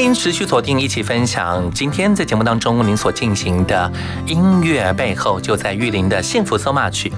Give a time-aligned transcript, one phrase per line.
[0.00, 3.92] 您持续锁定，一起分享今天在节目当中您所进行的
[4.24, 7.12] 音乐背后，就在玉林的幸福 so much。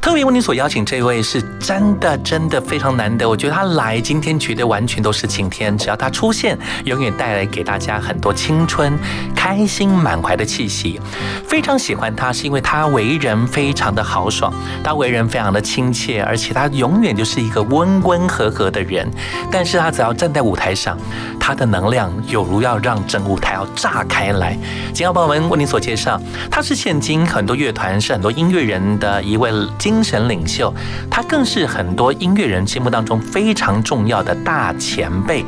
[0.00, 8.98] 特别为您所邀请这位是真的真的非常难得，我觉得他来今天绝对完全都是晴天，只要他出现，永远带来给大家很多青春、
[9.36, 10.98] 开心、满怀的气息。
[11.46, 14.50] 非常喜欢他，是因为他为人非常的豪爽，
[14.82, 19.06] 他为人非常的亲切，而且他永远就是一个温温和和的人。
[19.50, 20.98] 但是他只要站在舞台上，
[21.38, 24.56] 他的能量有如要让整舞台要炸开来。
[24.88, 30.04] 今天朋友们为您所介绍，他是现今很多乐团是很多音乐人的一位精。
[30.04, 30.70] 神领袖，
[31.10, 35.42] 他更是很多音乐人心目当中非常重要的大前辈。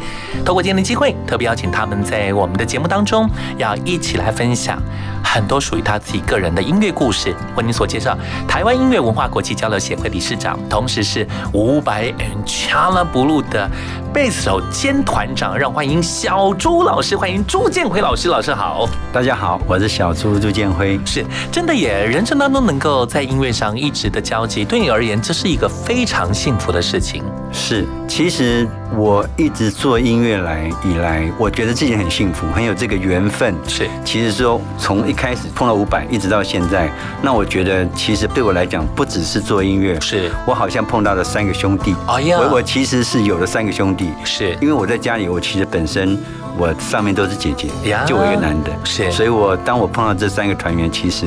[0.46, 3.28] 透过今天的机会，特别邀请他们在我们的节目当中，
[3.58, 4.82] 要一起来分享
[5.22, 7.34] 很多属于他自己个人的音乐故事。
[7.54, 8.16] 为您所介绍，
[8.48, 13.70] 台湾音乐文化国际交流协会理事长，同时是五百 and Chala Blue 的
[14.16, 21.22] 贝斯手兼团长，让欢迎小朱老师，欢迎朱建辉老师，老师好，大家好，我是小朱朱建辉，是
[21.52, 24.36] 真的也人生当中能够在音乐上一直的交。
[24.36, 27.22] 交集对你而言，这是一个非常幸福的事情。
[27.52, 33.54] 是，其实我一直做音乐来以来，我觉得自己很幸福，很有这个缘分。
[33.66, 36.90] 是，其实说从一开始碰到五百，一直到现在，
[37.22, 40.30] 那我觉得其实对我来讲，不只是做音乐，是。
[40.46, 41.94] 我好像碰到了三个兄弟。
[42.06, 44.56] 哎呀，我我其实是有了三个兄弟，是。
[44.60, 46.18] 因为我在家里，我其实本身
[46.58, 47.68] 我上面都是姐姐，
[48.06, 51.26] 就我一个男的，是，所以我当我碰到这三个团员，其实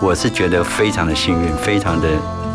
[0.00, 2.08] 我是觉得非常的幸运，非常的。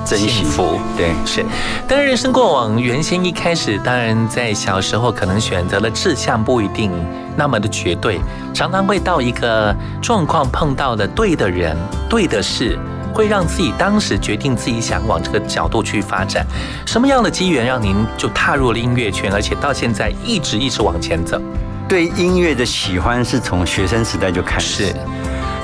[0.06, 1.46] 幸福，对，是。
[1.88, 6.92] 当然，人生过往，原先一开始，当然在小时候可能选择了志向不一定
[7.36, 8.20] 那么的绝对，
[8.54, 11.76] 常常会到一个状况碰到的对的人、
[12.10, 12.78] 对的事，
[13.14, 16.46] 会让自己当时决定自己想往这个角度去发展。
[16.86, 21.42] 什么样的机缘让您就踏入了音乐圈，而且到现在一直一直往前走？
[21.88, 24.88] 对音乐的喜欢是从学生时代就开始。
[24.88, 24.96] 是。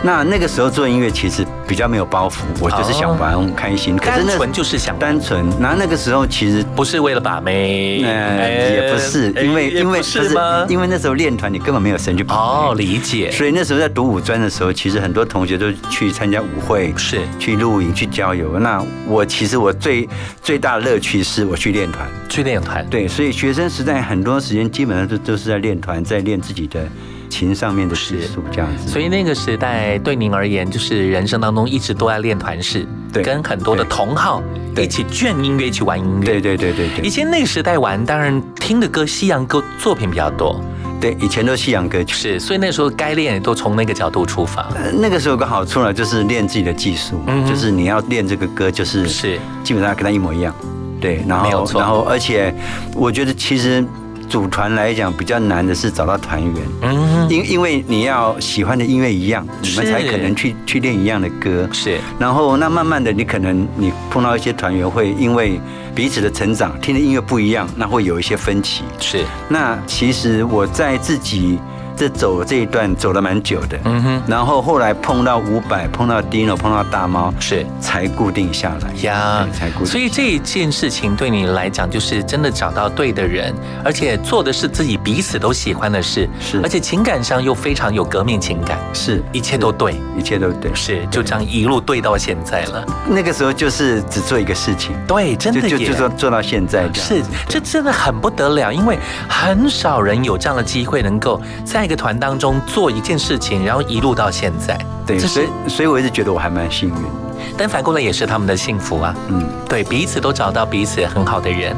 [0.04, 3.98] 那那个时候做音乐其实比较没有包袱，我就是想玩开心。
[3.98, 5.46] 可是单纯就是想单纯。
[5.60, 10.30] 那那个时候其实不是为了把妹，也不是，因为因为不是
[10.70, 13.32] 因为那时候练团你根本没有时间去哦，理解。
[13.32, 18.60] 所以那时候在读五专的时候，其实很多同学都去参加舞会，是去露营、去郊游。
[18.60, 20.08] 那我其实我最
[20.42, 22.86] 最大的乐趣是我去练团，去练团。
[22.88, 26.88] 对，所以学生时代很多时间基本上都都是在练团，在练自己的。
[27.38, 34.42] 琴上面的技术这样子，所以那个时代对您而言，就是人生当中一直都在练团式，对，跟很多的同好
[34.76, 36.26] 一起卷音乐，一起玩音乐。
[36.26, 37.06] 对对对对对。
[37.06, 40.60] 以前那个时代玩，当然听的歌西洋歌作品比较多。
[41.00, 42.16] 对，以前都西洋歌曲。
[42.16, 44.68] 是，所以那时候该练都从那个角度出发。
[44.96, 50.52] 那个时候有个好处呢，就是练自己的技术，嗯就是你要练这个歌，就是是基本上跟他一模一样。
[51.00, 52.52] 对，然后然后而且
[52.96, 53.86] 我觉得其实。
[54.30, 62.00] 组团来讲比较难的是找到团员，嗯，因因为你要喜欢的音乐一样，你们才可能去去练一样的歌，是。
[62.20, 65.60] 然后那慢慢的，你可能你碰到一些团员会因为
[65.96, 69.24] 彼此的成长，听的音乐不一样，那会有一些分歧，是。
[69.48, 71.58] 那其实我在自己。
[71.98, 77.66] 这走这一段走了蛮久的，嗯哼，然后后来碰到五百，碰到 Dino，碰到大猫，是。
[77.82, 78.94] 才固定下来。
[79.02, 79.88] 呀，才固定。
[79.88, 83.52] 所以这一件事情对你来讲，就是真的找到对的人，
[83.84, 92.86] 而且做的是自己彼此都喜欢的事，是，而且情感上又非常有革命情感，是，一切都对，一切都对，是，就这样一路对到现在了。
[93.08, 101.87] 那个时候就是只做一个事情，对，真的就就做做到现在，是，这真的很不得了，因为很少人有这样的机会能够在。
[101.88, 106.96] 一个团当中做一件事情，然后一路到现在，对，所以所以我一直觉得我还蛮幸运。
[107.58, 111.74] 但反过来也是他们的幸福啊，嗯，对，彼此都找到彼此很好的人。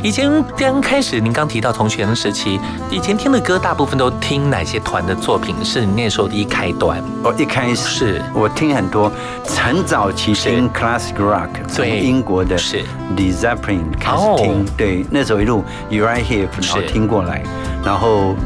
[0.00, 5.56] 以前刚开始，您刚提到同学的时期，以前听的歌大部分都听哪些团的作品？
[5.64, 7.02] 是你那时候的一开端？
[7.24, 9.10] 哦，一开始是我听很多，
[9.44, 12.84] 很早期听 classic rock，从英国的是
[13.16, 17.42] Zeppelin 开始听，对，那时候一路 You Right Here 然后听过来，
[17.84, 18.36] 然后。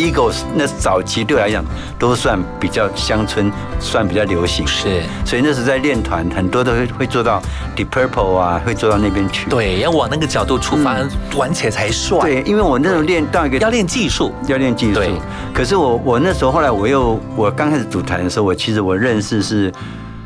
[0.00, 1.64] Eagles 那早期对我来讲
[1.98, 4.66] 都算比较乡村，算比较流行。
[4.66, 7.42] 是，所以那时候在练团，很多都会会做到
[7.76, 9.48] Deep Purple 啊，会做到那边去。
[9.50, 10.96] 对，要往那个角度出发，
[11.36, 12.18] 玩起来才帅。
[12.20, 14.94] 对，因为我那时候练到一个要练技术，要练技术。
[14.94, 15.12] 对，
[15.52, 19.72] 可是我我那时候后来我又我刚开始组团的时候，我其实我认识是。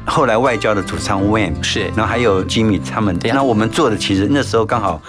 [0.06, 5.00] 后来外交的主唱 Wayne 是，然后还有 Jimmy 他们，那我们做的其实那时候刚好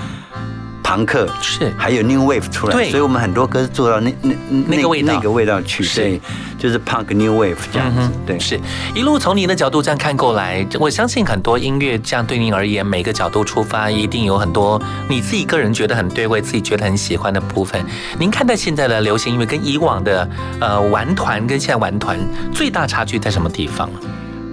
[0.86, 4.36] 朋克是，还有 New Wave 出来，所以我们很多歌是做到那那
[4.68, 5.16] 那个味道。
[5.16, 6.22] 那个味道去，对，
[6.60, 8.60] 就是 Punk New Wave 这样子，对，是。
[8.94, 14.80] 一路从您的角度这样看过来，我相信很多音乐这样对您而言，每个角度出发，一定有很多
[15.10, 17.84] 你自己个人觉得很对味，自己觉得很喜欢的部分。
[18.20, 20.30] 您看待现在的流行音乐跟以往的
[20.60, 22.20] 呃玩团跟现在玩团
[22.54, 23.90] 最大差距在什么地方？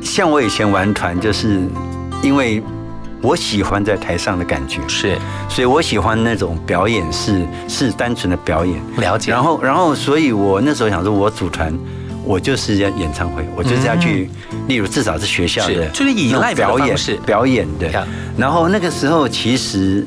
[0.01, 1.61] 像我以前玩团，就是
[2.23, 2.63] 因为
[3.23, 5.17] 我喜欢在台上的感觉，是，
[5.49, 9.31] 所以我喜欢那种表演是是单纯的表演，了解。
[9.31, 11.73] 然后然后，所以我那时候想说，我组团，
[12.25, 14.29] 我就是要演唱会，我就是要去，
[14.67, 18.07] 例如至少是学校的，就是以赖表演是表演的。
[18.37, 20.05] 然后那个时候其实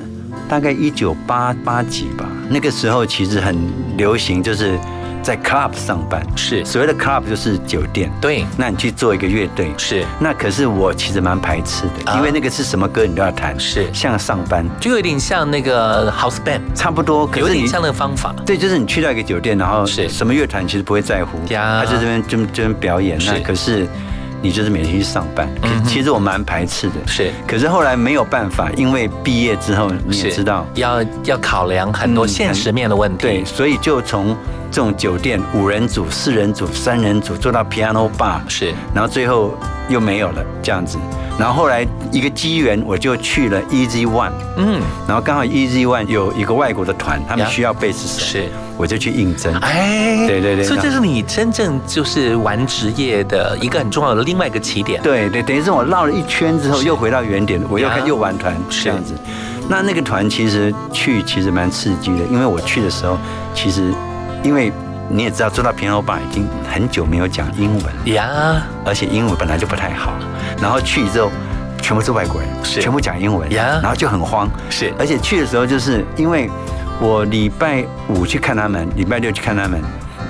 [0.50, 3.58] 大概一九八八几吧，那个时候其实很
[3.98, 4.78] 流行，就是。
[5.26, 6.24] 在 club 上班。
[6.36, 6.64] 是。
[6.64, 8.46] 所谓的 club 就是酒店，对。
[8.56, 9.74] 那你去做一个乐队。
[9.76, 13.92] 是，那可是我其实蛮排斥的，因为那个是什么歌你都要弹，是。
[13.92, 18.36] 像上班，就有点像那个 house band，差不多，有点像那个方法。
[18.46, 20.08] 对，就是你去到一个酒店，然后是。
[20.08, 23.88] 什么乐团其实不会在乎，他在这边就这边表演，那可是
[24.42, 25.50] 你就是每天去上班，
[25.88, 27.32] 其实我蛮排斥的，是。
[27.48, 34.38] 可是后来没有办法，因为毕业之后你也知道，要要考量很多现实面的问题，对，所以就从。
[34.76, 39.58] 这种酒店五人组、四人组、三人组做到 piano bar 是，然后最后
[39.88, 40.98] 又没有了这样子，
[41.40, 59.14] 然后后来一个机缘我就去了 Easy One，嗯，然后刚好 Easy One 有一个外国的团，他们需要贝斯手，是，我就去应征，哎，对对对，所以这是你真正就是玩职业的一个很重要的另外一个起点，对对，等于是我绕了一圈之后又回到原点，我又看又玩团这样子，
[59.70, 63.18] 那那个团其实去其实蛮刺激的，因为我去的时候
[63.54, 63.94] 其实。
[64.46, 64.72] 因为
[65.10, 70.14] 你也知道，做到平头爸已经很久没有讲英文呀，而且英文本来就不太好，
[70.62, 71.32] 然后去之后
[71.82, 72.80] 全部是外国人，是。
[72.80, 76.48] 全部讲英文呀，然后就很慌，是，而且去的时候就是因为
[77.00, 79.82] 我礼拜五去看他们，礼拜六去看他们，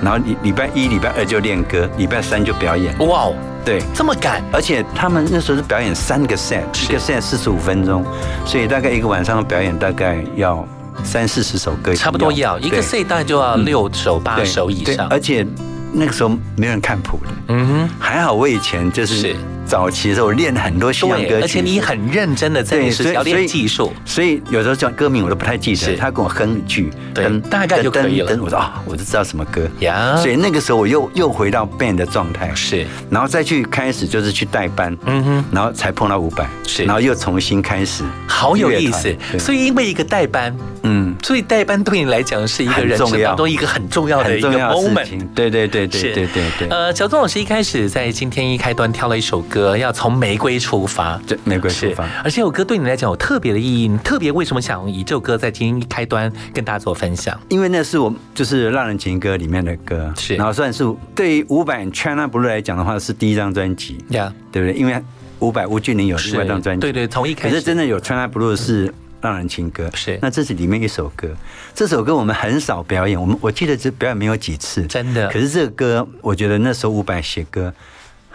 [0.02, 2.96] 然后礼礼拜一、礼拜二就练歌，礼拜三就表演。
[3.06, 3.34] 哇哦，
[3.66, 8.02] 对，这么赶，而且他们那时候是表演三个 set，一个 set 四十五分钟，
[8.46, 10.66] 所以大概一个晚上的表演大概要。
[11.04, 15.46] 三四十首歌，差不多要一个 C 大概就要六首八首以上，而且
[15.92, 19.36] 那个时候没人看谱的，嗯哼，还好我以前就是。
[19.66, 22.78] 早期的时候练很多西洋歌曲，而且你很认真的在
[23.12, 25.96] 要练技术，所以有时候叫歌名我都不太记得。
[25.96, 28.38] 他跟我哼一句，对，大概就可以了。
[28.40, 30.16] 我说啊，我就知道什么歌呀。
[30.16, 39.14] 所以那个时候我又又回到 band 的状态，是，然后再去开始就是去代班，嗯哼，然后才碰到五百，是，然后又重新开始，好有意思。
[39.38, 45.26] 所以因为一个代班，嗯，所以代班对你来讲是一个人生当中一个很重要的一个 moment。
[45.34, 46.68] 对对对对对对对。
[46.68, 49.55] 呃，小钟老师一开始在今天一开端挑了一首歌。
[49.56, 52.04] 歌要从玫瑰出发，对，玫瑰出发。
[52.22, 57.40] 而且这首歌对你来讲有特别的意义，你特别为什么想以这首歌在今天一开端跟大家做分享？
[57.48, 64.78] 因为那是我就是《浪人情歌》里面的歌，是，然后算是对于伍佰《China Blue》来讲的话是第一张专辑，呀，对不对？
[64.78, 65.02] 因为
[65.38, 68.88] 伍佰吴俊霖有另外一张专辑，对对，从一开始，可是真的有《China Blue》是
[69.22, 70.18] 《浪人情歌》，是。
[70.20, 71.34] 那这是里面一首歌，
[71.74, 75.26] 这首歌我们很少表演，我们我记得这表演没有几次，真的。
[75.30, 77.72] 可是这个歌，我觉得那时候伍佰写歌。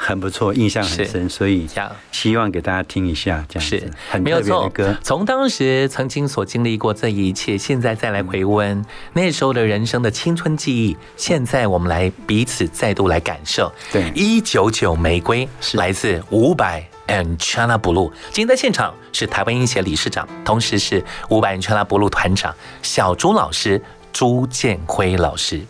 [0.04, 1.68] 很不错，印象很深，所以
[2.12, 4.98] 希望给大家听一下，这样子很特别的歌。
[5.04, 13.72] 从当时曾经所经历过这一切，现在再来回温那时候的人生的青春记忆，现在我们来彼此再度来感受。
[13.92, 18.12] 对，一九九玫瑰是来自伍佰 and China Blue。
[18.32, 23.80] 今天在现场是台湾音协理事长，同时是伍佰 and China Blue 团长小朱老师
[24.12, 25.62] 朱建辉老师。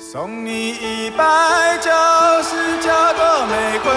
[0.00, 1.24] 送你一百
[1.78, 1.90] 九
[2.40, 3.92] 十九朵玫瑰，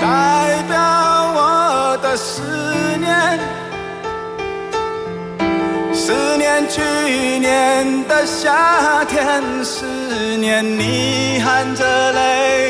[0.00, 0.74] 代表
[1.34, 2.42] 我的思
[2.98, 3.38] 念。
[5.92, 6.80] 思念去
[7.38, 9.84] 年的夏天，思
[10.38, 12.61] 念你含着泪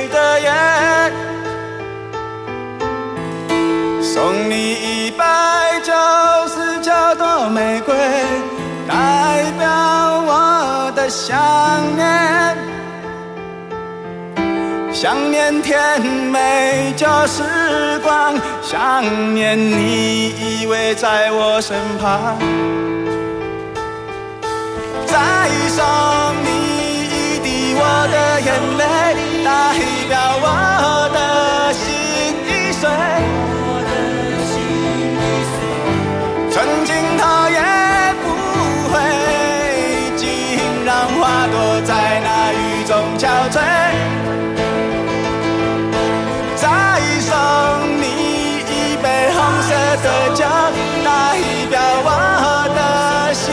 [11.12, 12.56] 想念。
[14.92, 17.42] 想念甜美旧时
[18.02, 19.04] 光，想
[19.34, 22.38] 念你依偎在我身旁。
[25.06, 25.84] 再送
[26.44, 26.48] 你
[27.04, 28.82] 一滴我的眼泪
[29.44, 29.48] 代
[30.08, 30.46] 表我
[31.12, 31.18] 的
[31.74, 31.84] 心
[32.46, 32.88] 已碎，
[43.22, 43.56] 憔悴。
[46.56, 46.66] 再
[47.20, 47.30] 送
[48.02, 48.04] 你
[48.66, 49.70] 一杯红色
[50.02, 50.44] 的酒，
[51.04, 51.08] 代
[51.70, 51.74] 表
[52.04, 52.08] 我
[52.74, 53.44] 的心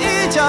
[0.00, 0.42] 依旧。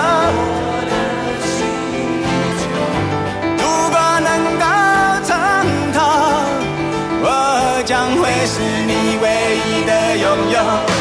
[8.47, 9.25] 是你唯
[9.57, 10.94] 一的拥有。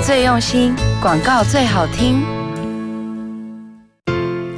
[0.00, 2.24] 最用心，广告最好听。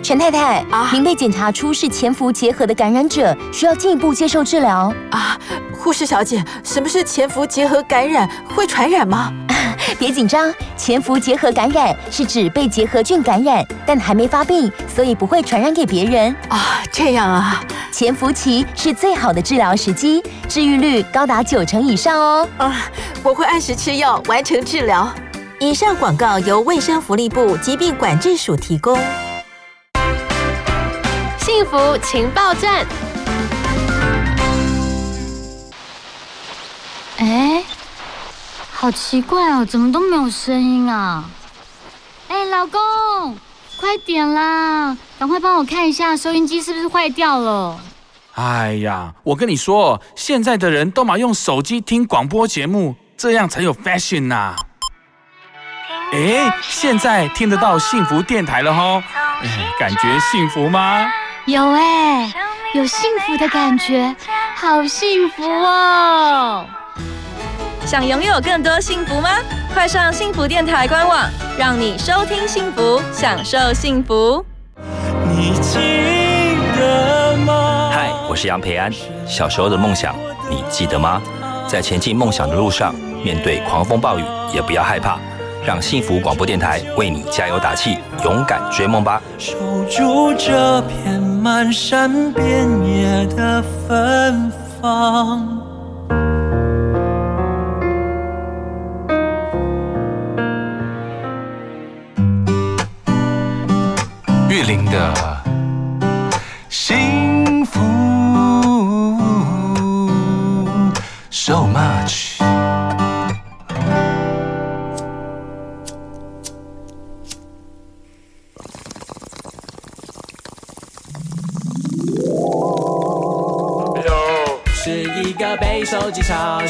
[0.01, 5.37] 陈太太啊，您被检查出是潜伏结核的感染者，需要进一步接受治疗啊。
[5.73, 8.29] 护士小姐，什么是潜伏结核感染？
[8.55, 9.33] 会传染吗？
[9.99, 16.81] 别紧张，潜伏结核感染是指被结核菌感染，但还没发病，所以不会传染给别人啊。
[16.93, 22.49] 这样啊，潜伏期是最好的治疗时机，治愈率高达九成以上哦。
[22.59, 22.77] 啊，
[23.25, 25.13] 我会按时吃药，完成治疗。
[25.65, 28.99] 以上广告由卫生福利部疾病管制署提供。
[31.39, 32.85] 幸福情报站。
[37.19, 37.63] 哎，
[38.73, 41.31] 好奇怪哦，怎么都没有声音啊？
[42.27, 43.39] 哎，老公，
[43.79, 47.79] 快点啦，赶快帮我看一下收音机是不是坏掉了。
[48.33, 54.57] 哎呀，我跟你说，现在的人都嘛用手机听广播节目，这样才有 fashion 呐。
[56.13, 59.03] 哎，现在听得到幸福电台了哈，
[59.81, 61.11] 感觉幸福吗？
[61.47, 62.31] 有哎，
[62.75, 64.15] 有幸福的感觉，
[64.55, 66.67] 好幸福哦！
[67.87, 69.31] 想拥有更多幸福吗？
[69.73, 71.27] 快上幸福电台官网，
[71.59, 74.45] 让你收听幸福，享受幸福。
[75.31, 75.79] 你记
[76.79, 77.91] 得吗？
[77.91, 78.93] 嗨，我是杨培安。
[79.27, 80.15] 小时候的梦想，
[80.51, 81.23] 你记得吗？
[81.67, 85.19] 在前进梦想的路上，面对狂风暴雨，也不要害怕，
[85.65, 89.23] 让幸福广播电台为你加油打气，勇敢追梦吧！
[89.39, 89.55] 守
[89.89, 94.51] 住这片漫山遍野的芬
[94.81, 95.59] 芳。
[104.51, 105.32] 玉林的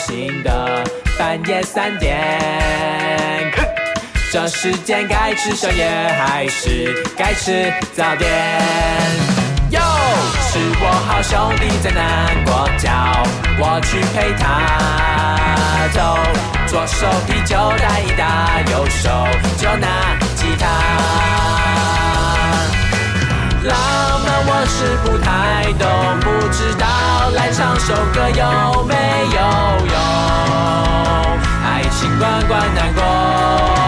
[0.07, 0.85] 新的
[1.19, 2.29] 半夜三点。
[4.33, 8.31] 这时间该吃宵夜还是该吃早点？
[9.71, 9.81] 哟，
[10.51, 12.91] 是我好兄弟在难过，叫
[13.59, 16.19] 我去陪他走。
[16.67, 19.09] 左手啤酒带一打，右手
[19.59, 19.87] 就拿
[20.35, 20.65] 吉他。
[23.65, 24.02] 浪漫
[24.45, 25.87] 我是不太懂，
[26.21, 26.87] 不知道
[27.35, 28.95] 来唱首歌有没
[29.35, 29.39] 有
[29.87, 29.97] 用？
[31.65, 33.82] 爱情关关难过。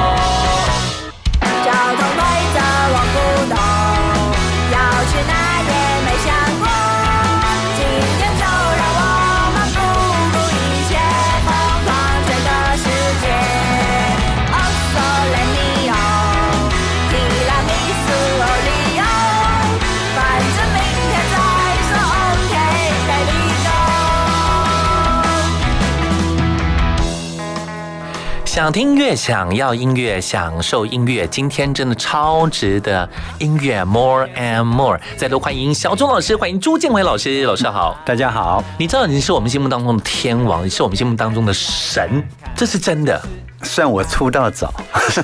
[28.65, 31.27] 想听音乐，想要音乐，享受音乐。
[31.27, 33.07] 今天真的超值的
[33.39, 34.99] 音乐，More and More。
[35.19, 38.65] 再度欢迎小钟老师，欢迎朱建伟老师，老师好，大家好。
[38.79, 43.21] 你知道你是我们心目当中的天王，你是我们心目当中的神，这是真的。
[43.65, 44.73] 算我出道早，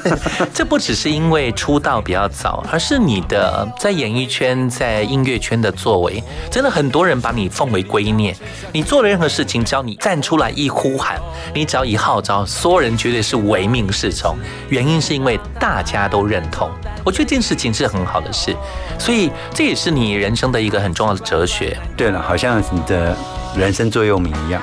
[0.53, 8.35] 这不只是因为出道比较早，而是你的在演艺圈、在音乐圈的作为，真的很多人把你奉为圭臬。
[8.73, 11.21] 你做了任何事情，只要你站出来一呼喊，
[11.55, 14.37] 你只要一号召，所有人绝对是唯命是从。
[14.69, 16.71] 原因是因为大家都认同。
[17.05, 18.57] 我觉得这件事情是很好的事，
[18.99, 21.77] 所以这也是你人生的一个很重要的哲学。
[21.97, 23.17] 对了，好像你的
[23.57, 24.63] 人生座右铭一样。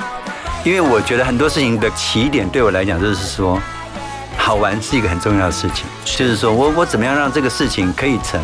[0.67, 3.57] 因为我觉得很多事情的起点对我来讲，就是说，
[4.37, 5.85] 好玩是一个很重要的事情。
[6.03, 8.37] 就是说我我怎么样让这个事情可以成？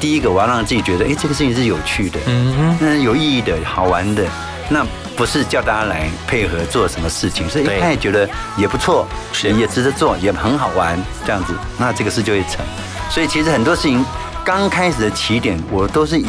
[0.00, 4.24] 第一个，我要让自己觉得，哎，这个事情是有趣的，嗯哼，有意义的，好玩的。
[4.68, 9.06] 那不是叫大家来配合做什么事情，是一开始觉得也不错，
[9.40, 12.66] 也值得做，也很好玩，这样子，那这个事就会成。
[13.08, 14.04] 所以其实很多事情
[14.44, 16.26] 刚开始的起点，我都是以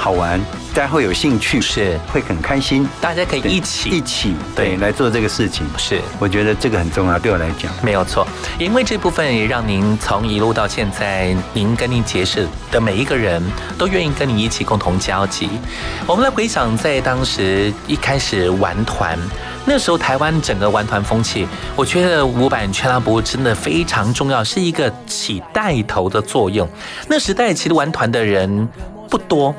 [0.00, 0.40] 好玩。
[0.72, 8.26] 大家会有兴趣，是会很开心，大家可以一起一起对来做这个事情，是我觉得这个很重要，对我来讲没有错，
[8.58, 13.42] 因为这部分也让您从一路到现在，您跟您结识的每一个人
[13.76, 15.50] 都愿意跟你一起共同交集。
[16.06, 19.18] 我们来回想，在当时一开始玩团，
[19.66, 26.66] 那时候台湾整个玩团风气，我觉得五百全拉博真的非常重要，是一个起带头的作用。
[27.08, 28.66] 那时代其实玩团的人
[29.10, 29.52] 不多。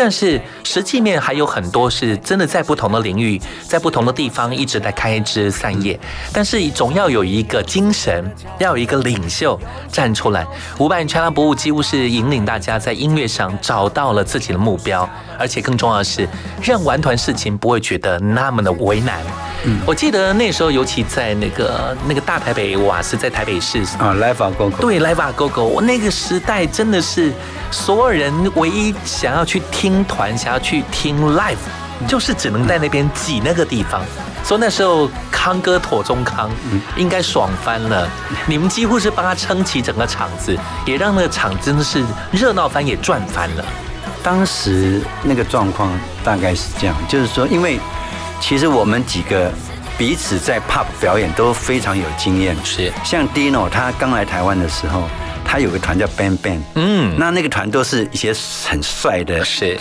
[0.00, 5.98] 但是实际面还有很多是真的在不同的领域，在不同的地方一直在开枝散叶。
[6.32, 9.58] 但是总要有一个精神，要有一个领袖
[9.90, 10.46] 站出来。
[10.78, 16.28] 五百人全拉博物几乎是引领大家在音乐上找到了自己的目标，而且更重要的是
[16.62, 19.18] 让玩团事情不会觉得那么的为难。
[19.64, 27.32] 嗯，我记得那时候尤其在那个那个大台北瓦斯在台北市啊，Live Go Go，对，Live Go Go，我那个时代真的是
[27.72, 29.87] 所有人唯一想要去听。
[29.88, 31.56] 听团想要去听 live，
[32.06, 34.02] 就是只能在那边挤那个地方。
[34.44, 36.50] 所以那时候康哥妥中康
[36.94, 38.06] 应该爽翻了，
[38.46, 43.64] 你们几乎是帮他撑起整个场子，也让那个场真的是热闹翻，也赚翻了。
[44.22, 45.90] 当时那个状况
[46.22, 47.80] 大概是这样，就是说，因为
[48.40, 49.50] 其实我们几个
[49.96, 55.04] 彼此在 pub 表演都非常有经验，是像 Dino 他刚来台湾的时候。
[55.48, 58.34] 他有个团叫 Bang Bang，嗯，那那个团都是一些
[58.68, 59.78] 很帅的，是。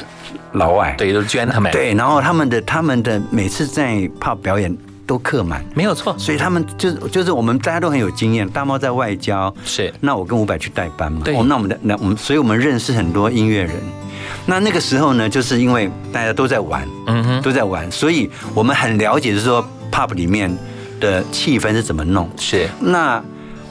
[0.53, 4.75] 老外，对，都是 gentlemen，对，然后他们的他们的每次在 pub 表演
[5.05, 8.47] 都客满，没有错，所以他们就就是我们大家都很有经验。
[8.49, 13.75] 大猫在外交，是，那我跟伍佰去代班嘛，对，那我们的那我们，所以我们认识很多音乐人。
[14.45, 20.49] 那那个时候呢，就是因为，，大家都在玩，嗯哼，都在玩，所以我们很了解，就是说 pub 里面
[20.99, 22.29] 的气氛是怎么弄。
[22.37, 23.21] 是，那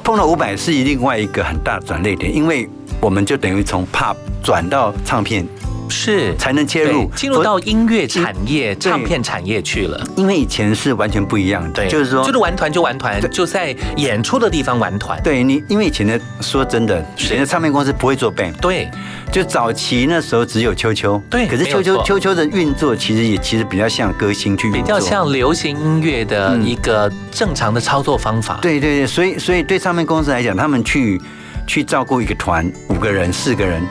[0.07, 2.69] 碰到五百是另外一个很大的转捩点，因为
[3.01, 5.45] 我们就等于从 pop 转到唱片。
[5.89, 10.07] 是才能切入进入到音乐产业、唱片产业去了。
[10.17, 15.21] 因为以前是完全不一样的，对，就是说，就是玩团就玩团，就在演出的地方玩团。
[15.23, 18.91] 对你，因为以前的说真的，以前的唱片公司不会做 band，对，
[19.31, 21.47] 就早期那时候只有秋秋，对。
[21.47, 28.59] 可是秋秋秋秋的运作其实也其实比较像歌星去，比较像流行音乐的一个正常的操作方法。
[28.63, 31.21] 对对对，所以所以对唱片公司来讲，他们去
[31.67, 33.83] 去照顾一个团五个人、四个人。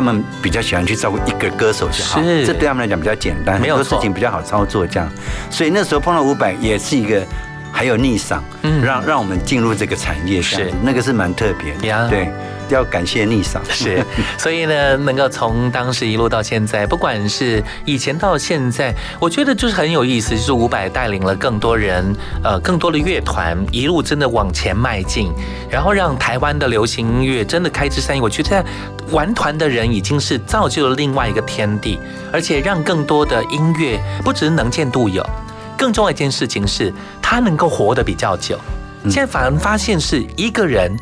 [0.00, 5.06] 他们比较喜欢去照顾一个歌手就好，这对他们来讲比较简单，很多事情比较好操作，这样。
[5.50, 7.22] 所以那时候碰到五百也是一个，
[7.70, 8.42] 还有逆商，
[8.82, 10.72] 让让我们进入这个产业，是。
[10.82, 12.32] 那个是蛮特别的，对。
[12.74, 14.04] 要感谢逆嗓是，
[14.38, 25.32] 所以呢，能够从当时一路到现在，不管是以前到现在，我觉得就是很有意思，就是伍佰带领了更多人，呃，更多的乐团一路真的往前迈进，
[25.70, 28.22] 然后让台湾的流行音乐真的开枝散叶。
[28.22, 28.64] 我觉得在
[29.10, 31.98] 玩团的人已经是造就了另外一个天地，
[32.32, 35.24] 而且让更多的音乐不只是能见度有，
[35.76, 38.58] 更重要一件事情是他能够活得比较久。
[39.04, 40.96] 现在反而发现是一个人。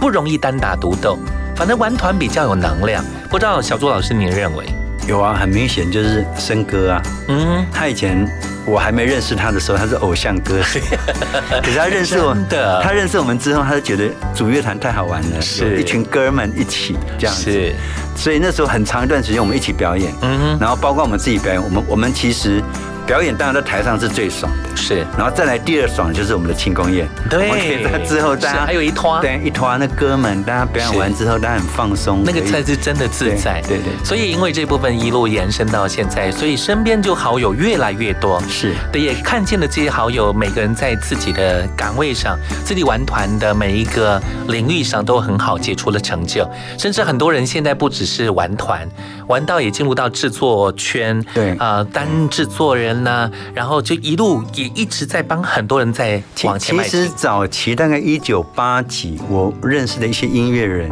[0.00, 1.18] 不容易单打独斗，
[1.54, 3.04] 反正玩团比较有能量。
[3.28, 4.64] 不知道小朱老师，您认为？
[5.06, 7.02] 有啊，很明显就是森哥啊。
[7.28, 8.26] 嗯，他以前
[8.64, 10.80] 我还没认识他的时候，他是偶像歌手。
[11.62, 17.42] 可是他认识我，的他认识我们之后，他就觉得主乐团太好玩了，是一群哥们一起这样子。
[17.42, 17.74] 是，
[18.16, 22.62] 所以那时候很长一段时间我们一起表演，嗯，然后包括我们自己表演，我们我们其实。
[23.10, 24.48] 表演当然在台上是最爽。
[24.62, 33.86] 的，是，然后再来第二爽就是我们的庆功宴，对，在之后大家还有一团，对，一团的哥们，大家表演完之后大家很放松，那个才是真的自在，对对。
[34.04, 48.88] 所以因为这部分一路延伸到现在，所以身边就好友越来越多，是，对，也看见了这些好友，每个人在自己的岗位上，自己玩团的每一个领域上都很好，结出了成就，甚至很多人现在不只是玩团，
[49.26, 53.80] 玩到也进入到制作圈，对，啊，当制作人呢，然后。
[53.80, 60.88] 就一路也一直在帮很多人在往前其实早期大概一九八几，我认识的一些音乐人，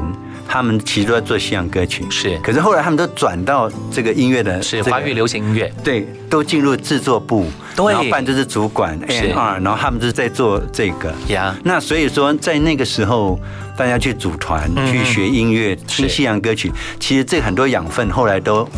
[0.48, 2.04] 他们其实都在做西洋歌曲。
[2.10, 5.72] 是，可是后来他们都转到这个音乐的，是华语流行音乐。
[5.84, 11.14] 对，都进入制作部，对，然后办就是主管 A R，然后他们就是在做这个。
[11.28, 13.38] 呀，那所以说在那个时候，
[13.76, 18.68] 大家去组团去学音乐，听西洋歌曲，其实这很多养分后来都。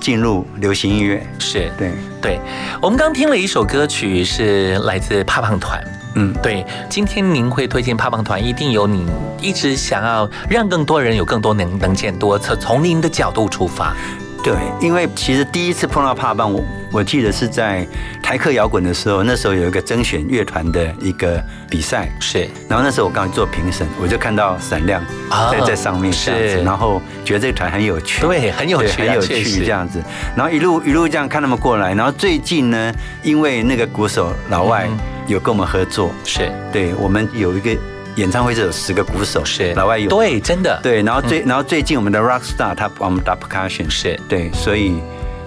[0.00, 2.40] 进入流行音乐是对对，
[2.80, 5.82] 我们刚听了一首歌曲，是来自胖胖团。
[6.14, 6.64] 嗯，对。
[6.88, 9.06] 今天您会推荐胖胖团，一定有你
[9.40, 13.94] 一直想要让更多人有更多能能见多从从您的角度出发。
[14.42, 17.86] 对，因为其实第一次碰到帕棒，我我记得是在
[18.22, 22.48] 台客摇滚的时候，那时候有一个甄选乐团的一个比赛，是。
[22.68, 25.02] 然后那时候我刚好做评审，我就看到闪亮
[25.50, 30.02] 在在上面这样子，然后觉得这个团很有趣，对，很有趣，很有趣这样子。
[30.36, 34.88] 然后一路一路这样看他们过来，然后最近呢，因为那个鼓手老外
[35.26, 37.76] 有跟我们合作，是对我们有一个。
[38.18, 41.02] 演唱会是有十个鼓手，是老外有对，真的对。
[41.02, 45.00] 然后最然后最近我们的 Rock Star 他帮我们打 percussion，是对，所以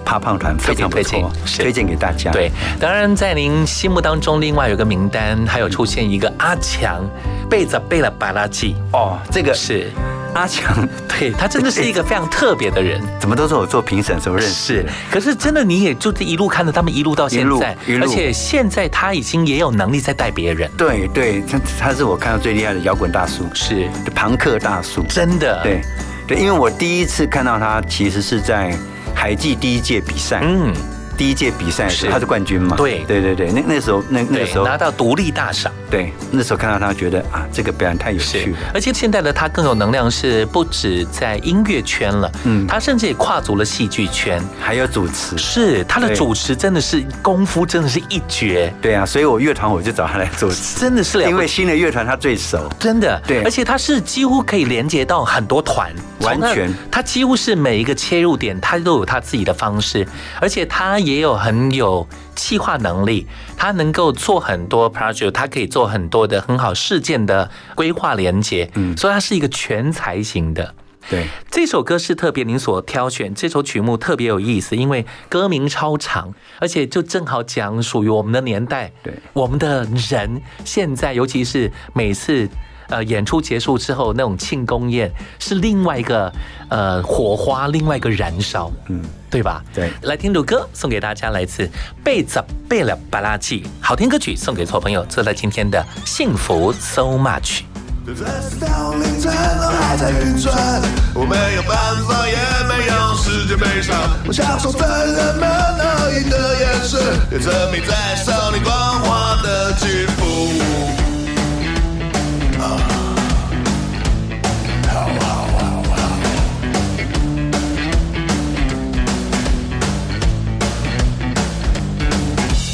[0.06, 1.30] 怕胖团非常不错，
[1.60, 2.32] 推荐给大家。
[2.32, 7.04] 对，当然在您心目当中，另外有个名单，还有出现一个阿强
[7.50, 9.92] 背着背了巴拉吉哦，这个是。
[10.34, 14.86] 阿强，对他真的是一个非常特别的人， 怎么都是我做评审时候认识。
[15.12, 20.70] 可是真的你也就一路看着他们一路到现在，而且现在他已经也有能力在带别人。
[20.78, 25.60] 对对，他他是我看到最厉害的摇滚大叔，是朋克大叔，真的。
[25.64, 25.82] 对
[26.28, 28.74] 对，因为我第一次看到他，其实是在
[29.14, 30.42] 海记第一届比赛。
[30.44, 30.74] 嗯。
[31.18, 32.76] 第一届比赛是他是冠军嘛？
[32.76, 35.72] 对对对对，那那时候那那个时候拿到独立大赏。
[35.92, 38.58] 对，那时候看到他，觉得啊，这个表演太有趣了。
[38.74, 45.38] 而且现在的他更有能量，是不止在音乐圈了，嗯，他甚至也跨足了戏剧圈，还有主持。
[45.38, 48.74] 是他的主持真的是功夫，真的是一绝。
[48.82, 53.22] 对啊，所以我乐团我就找他来主持，真的是因为新的乐团他最熟，真的。
[53.28, 60.08] 对，而且他是几乎可以连接到很多团，完全，他几乎是每一个切入点，他都有他自己的方式，
[60.40, 62.08] 而且他也有很有。
[62.42, 70.74] 有企划能力，他能够做很多 project，他可以做很多的很好事件的规划连接，嗯，所以他是一个全才型的。
[71.10, 82.50] 对，这首歌是特别您所挑选，这首曲目特别有意思，因为歌名超长，而且就正好讲属于我们的年代，对，我们的人现在，尤其是每次。
[82.92, 86.32] 呃演出结束之后那种庆功宴是另外一个
[86.70, 89.64] 呃火花，另外一个燃烧，嗯，对吧？
[89.74, 91.68] 对，来听首歌送给大家，来自
[92.04, 97.62] 贝子贝勒巴拉季，好听歌曲送给错朋友，这在今天的幸福 so much。
[98.04, 100.82] 这四条凌晨都还在运转，
[101.14, 102.36] 我没有办法，也
[102.68, 103.96] 没有时间悲伤。
[104.28, 107.00] 我享受着人们恶意的眼神，
[107.32, 111.01] 也沉迷在少女光滑的肌肤。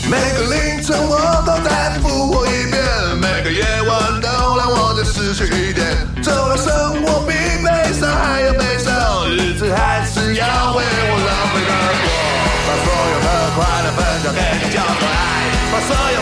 [0.09, 2.81] 每个凌晨我都在复活一遍，
[3.19, 5.85] 每个夜晚都让我再失去一点。
[6.23, 11.71] 就算生活比悲伤还要悲伤，日子还是要为我浪费的
[12.01, 12.07] 过。
[12.67, 15.11] 把所有的快乐分享给你，叫做爱；
[15.73, 16.21] 把所有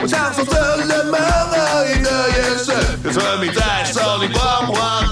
[0.00, 5.09] 我享受着人们恶意的眼神，可村民在少女光滑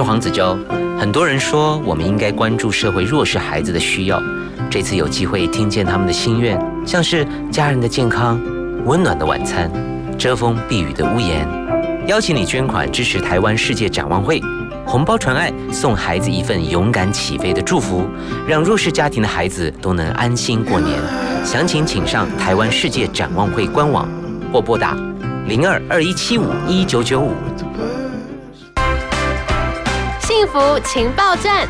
[0.00, 0.56] 是黄子洲。
[0.98, 4.18] 很多人说，我们应该关注社会弱势孩子的需要。
[4.70, 8.40] 这次有机会听见他们的心愿，像是家人的健康、
[8.86, 9.70] 温暖的晚餐、
[10.16, 11.46] 遮风避雨的屋檐。
[12.06, 14.40] 邀请你捐款支持台湾世界展望会，
[14.86, 18.08] 红包传爱，送孩子一份勇敢起飞的祝福，
[18.48, 20.98] 让弱势家庭的孩子都能安心过年。
[21.44, 24.08] 详情请上台湾世界展望会官网，
[24.50, 24.96] 或拨打
[25.46, 27.34] 零二二一七五一九九五。
[30.40, 31.68] 幸福情报站。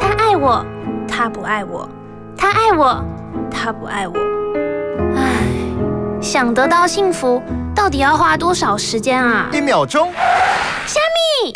[0.00, 0.64] 他爱我，
[1.06, 1.86] 他不爱我；
[2.34, 3.04] 他爱我，
[3.50, 4.14] 他不爱我。
[5.14, 5.44] 唉，
[6.22, 7.42] 想得到幸福，
[7.74, 9.50] 到底要花多少时间啊？
[9.52, 10.10] 一秒钟。
[10.86, 10.98] 虾
[11.44, 11.52] 米，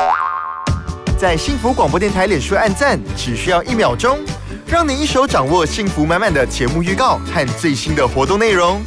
[1.19, 4.19] 在幸福广播电台脸书按赞，只需要一秒钟，
[4.67, 8.79] 让你一手掌握幸福满满的节目预告和最新的活动内容。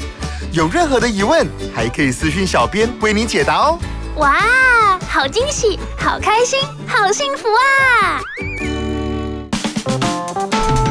[0.52, 3.80] 有任何的疑问，还可以私讯小编为你解答哦。
[4.17, 8.21] 哇，好惊喜，好开心，好幸福啊！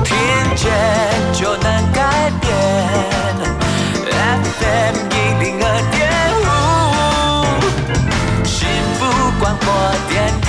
[0.04, 0.16] 听
[0.56, 0.72] 见
[1.32, 2.50] 就能改变
[4.04, 6.00] ，FM 一零二点
[6.42, 6.48] 五，
[8.44, 8.58] 幸
[8.98, 9.00] 福
[9.38, 9.66] 广播
[10.08, 10.48] 电台。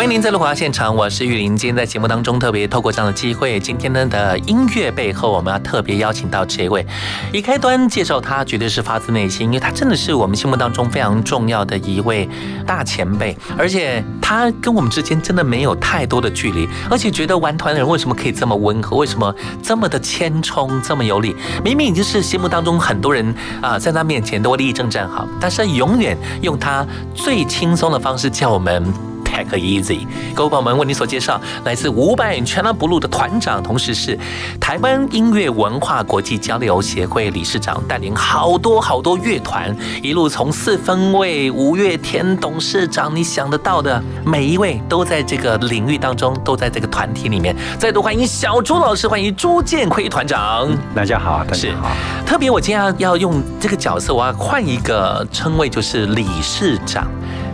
[0.00, 1.54] 欢迎您在录华现场，我是玉林。
[1.54, 6.86] 今天在节目当中特别透过这样的机会，今天呢的音乐背后，我们要特别邀请到这位。
[7.34, 12.26] 一开端介绍他，绝对是发自内心，因为他真的是我们心目当中非常重要的一位
[12.66, 21.36] 大前辈，而且他跟我们之间真的没有太多的距离，而且觉得玩团的人为什么可以这么温和，为什么这么的谦冲，这么有礼？
[21.62, 29.09] 明明已经是心目当中很多人啊在他面前都会立正站好，但是永远用他最轻松的方式叫我们。
[29.30, 34.18] Take easy，各位朋友们，为您所介绍，来自五百全拉不露的团长，同时是
[34.60, 47.54] 台湾音乐文化国际交流协会理事长，带领好多好多乐团，一路从四分卫、五月天董事长，你想得到的每一位都在这个领域当中，都在这个团体里面。
[47.78, 50.68] 再度欢迎小朱老师，欢迎朱建奎团长。
[50.94, 51.90] 大家好，大家好。
[52.26, 57.06] 特别我今天要用这个角色，我要换一个称谓，就是理事长。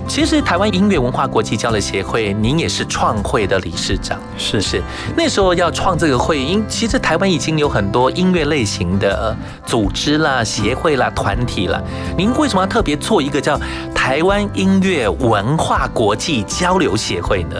[0.08, 4.82] 其实台湾音乐文化国际交流协会，您也是创会的理事长，是是。
[5.16, 11.82] 那时候要创这个会，因其实台湾已经有很多音乐类型的组织啦、协会啦、团体啦。
[12.16, 13.60] 您为什么要特别做一个叫
[13.94, 17.56] 台湾音乐文化国际交流协会呢？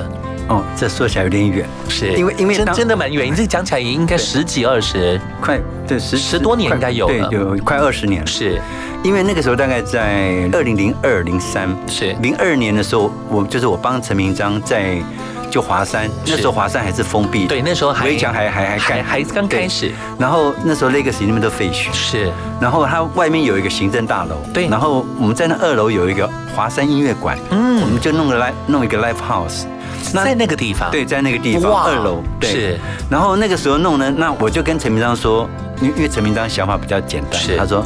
[0.48, 2.12] 哦，这说起来有点远，是。
[2.12, 8.20] 因为因为真真的蛮远，你这讲起来也应该十几二十，快对十十多年应该有，对，有快二十年。
[8.20, 8.26] 了。
[8.26, 8.60] 是，
[9.02, 12.14] 因为那个时候大概在二零零二零三，是。
[12.22, 15.02] 零二年的时候，我就是我帮陈明章在
[15.50, 22.30] 就华山，那时候华山还是封闭，对，那时候围墙还还还还还刚开始，然后那时候 Legacy 那边都废墟，是，
[22.60, 29.64] 然后它外面有一个行政大楼，对，然后我们在那二楼有一个华山音乐馆，嗯，我们就弄个来弄一个 Live House。
[30.12, 32.50] 在那个地方，对，在那个地方二楼，对。
[32.50, 32.78] 是。
[33.10, 35.48] 然后那个时候弄呢，那我就跟陈明章说，
[35.80, 37.84] 因为陈明章想法比较简单，他说，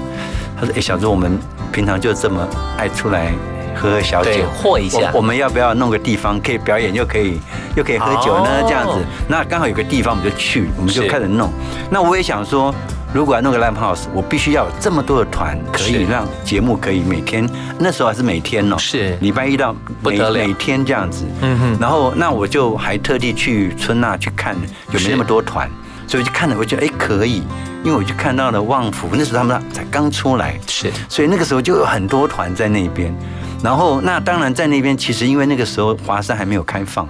[0.59, 1.39] 他说，哎，小朱，我们
[1.73, 2.47] 平常就这么
[2.77, 3.33] 爱出来
[3.75, 7.41] 喝喝小酒，和一下，我们要不要弄个地方可以表演，又可以
[7.75, 8.49] 又可以喝酒呢？
[8.63, 11.51] 这样子，那刚好有个地方，我们就去，我们就开始弄。
[11.91, 12.75] 那我也想说。
[13.13, 21.25] 如果要弄个 live house，我必须要有这么多的团，可以让节目可以每天，那时候还是每天哦，是礼拜一到每每天这样子。
[21.41, 21.79] 嗯哼。
[21.81, 24.55] 然后那我就还特地去春娜去看
[24.93, 25.69] 有没有那么多团，
[26.07, 27.43] 所以就看了，我觉得哎可以，
[27.83, 33.13] 因为我就看到了旺福，那时候他们才刚出来，是，所以那个时候就有很多团在那边。
[33.61, 37.09] 然后那当然在那边，其实因为那个时候华山还没有开放，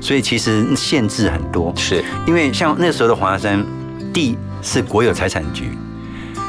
[0.00, 1.72] 所以其实限制很多。
[1.76, 3.64] 是因为像那时候的华山
[4.12, 4.36] 地。
[4.64, 5.76] 是国有财产局，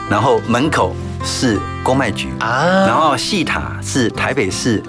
[0.08, 0.96] 然后门口
[1.26, 4.84] 是公卖局啊，然后戏塔是台北市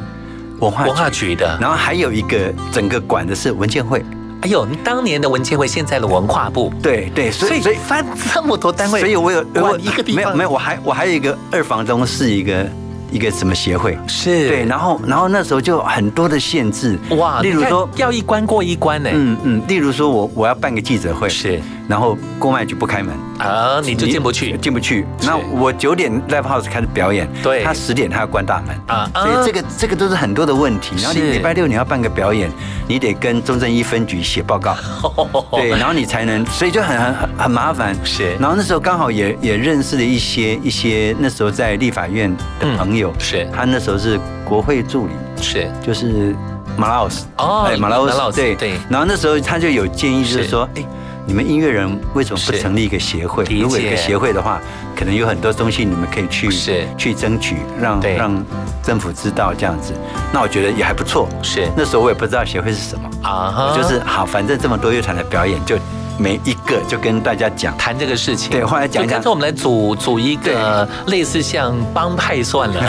[0.60, 4.04] 文化文化局的，然后还有一个整个管的是文建会。
[4.42, 10.16] 哎呦，当年的文建会，现在的文化部，对对，所以所以翻这么多单位，所以我有我一个地方。
[10.16, 12.66] 没有没有，我还我还有一个二房东是一个。
[13.10, 13.96] 一个什么协会。
[14.08, 14.48] 是。
[14.48, 16.98] 对，然后然后那时候就很多的限制。
[17.10, 21.28] 哇，例如说要一关过一关呢，嗯嗯，例如说我我要办个记者会。
[21.28, 23.14] 是，然后公卖局不开门。
[23.38, 25.06] 啊，你就进不去，进不去。
[25.22, 28.76] 那我九点 live house 开始表演，对，他十点他要关大门。
[28.86, 30.96] 啊，所以这个这个都是很多的问题。
[30.96, 32.50] 然后你礼拜六你要办个表演，
[32.88, 34.76] 你得跟中正一分局写报告，
[35.52, 37.94] 对，然后你才能，所以就很很很很麻烦。
[38.04, 43.48] 是，然后那时候刚好也也认识了一些一些那时候在立法院的朋友，是。
[43.54, 43.84] 他那。
[43.84, 45.70] 时候是国会助理，是。
[45.86, 46.34] 就是
[46.74, 47.26] 马拉奥斯。
[47.36, 48.54] 哦，马拉奥斯对。
[48.54, 48.78] 对。
[48.88, 50.48] 然后那时候他就有建议，就是。
[50.48, 50.82] 说，哎，
[51.26, 53.44] 你们音乐人为什么不成立一个协会？
[53.44, 54.60] 如果一个协会的话，
[54.94, 58.44] 可能有很多东西你们可以去是去争取，让让
[58.82, 59.94] 政府知道这样子。
[60.32, 61.28] 那我觉得也还不错。
[61.42, 65.76] 是那时候我也不知道协会是什么啊，就是好，反正这么多乐团的表演就。
[66.16, 72.80] 每一个就跟大家讲谈这个事情，对，后来讲讲，说我们来组组一个类似像帮派算了。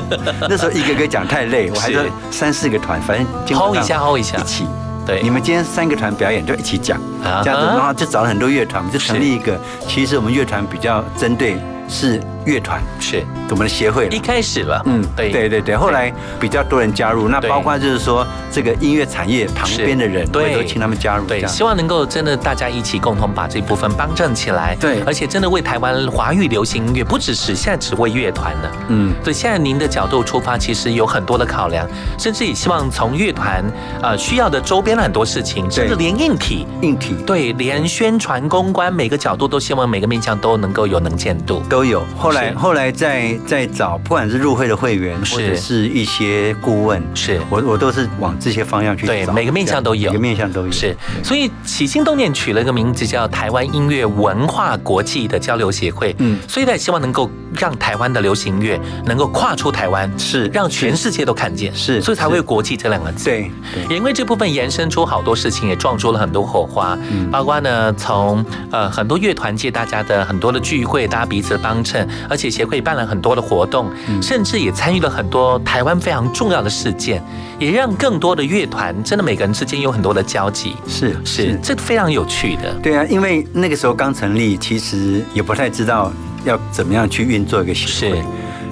[0.50, 3.26] 那时候一个个讲太累，我还是三四个团，反正
[3.58, 4.66] 薅一下薅一下一起。
[5.06, 6.98] 对，你们今天三个团表演就一起讲，
[7.42, 9.58] 这样子，然后就找了很多乐团，就成立一个。
[9.86, 31.86] 其实我们乐团比较针对是乐团，是我们的协会一开始了，嗯，对对对对，后来比较多人加入，那包括就是说这个音乐产业旁边的人，对，都请他们加入，对，希望能够真的大家一起共同把这部分帮正起来，对，而且真的为台湾华语流行音乐，不只是现在只为乐团的，嗯，对，现在您的角度出发，其实有很多的考量，
[32.18, 33.64] 甚至也希望从乐团
[34.02, 42.02] 呃需要的周边的很多事情，甚至连硬体，硬体，对，连宣传公关每个角度都希望每个面向都能够有能见度，都有。
[42.18, 47.40] 后来后来再再找，不管是入会的会员，或者是一些顾问，是。
[47.48, 50.94] 我我都是往这些方向去对，每个面向都有，每个面向都有，是。
[51.22, 63.24] 所以起心动念取了一个名字叫台湾音乐文化国际的交流协会，嗯，所以呢希望能够让台湾的流行乐能够跨出台湾，是让全世界都看见，是，所以才会国际这两个字。
[63.24, 63.50] 对，
[63.88, 73.90] 也因为这部分延伸出好多事情，也撞出了很多火花，嗯，包括呢从呃很多乐团界大家的很多的聚会，大家彼此帮衬，而且协会办了很多的活动，
[74.22, 77.22] 甚至也参与了很多台湾非常重要的事件，
[77.58, 82.74] 也让更多的乐团真的每个人之间有很多的交集，是是，这非常有趣的。
[82.82, 86.12] 对啊，因为那个时候刚成立，其实也不太知道
[86.44, 88.22] 要怎么样去运作一个协会，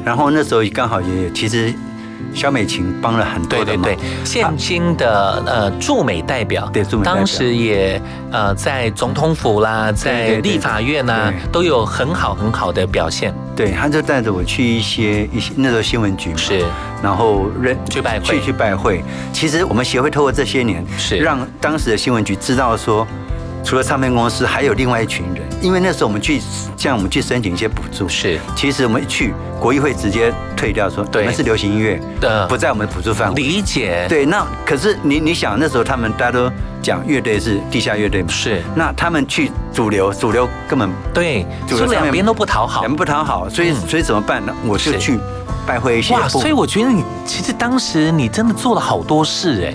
[0.05, 1.73] 然后那时候刚好也其实。
[2.35, 8.01] 肖美琴帮了很多的忙，对对对，现今的呃驻美代表，对驻美当时也
[8.31, 13.35] 呃在总统府啦，在立法院呐都有很好很好的表现。
[13.55, 16.65] 对，他就带着我去一些一些那时候新闻局嘛是，
[17.03, 19.03] 然后认去拜会去去拜会。
[19.33, 23.07] 其实我们协会透过这些年，是让当时的新闻局知道说。
[23.65, 25.49] 除了唱片公司，还有另外一群人。
[25.63, 26.41] 因为那时候我们去，
[26.77, 28.39] 像我们去申请一些补助，是。
[28.57, 33.41] 其实我们一去，国议会直接退掉，说我们是流行音乐，的不在我们的补助范围。
[33.41, 34.05] 理解。
[34.09, 36.51] 对，那可是你你想，那时候他们大家都
[36.83, 38.61] 讲乐队是地下乐队嘛，是。
[38.75, 44.53] 那他们去主流，主流根本对，主流两边都不讨好，两边不讨好，所以所以怎么办呢？
[44.67, 45.17] 我就去
[45.65, 46.13] 拜会一些。
[46.13, 49.75] 哇，所以我觉得你其实当时你真的做了好多事哎，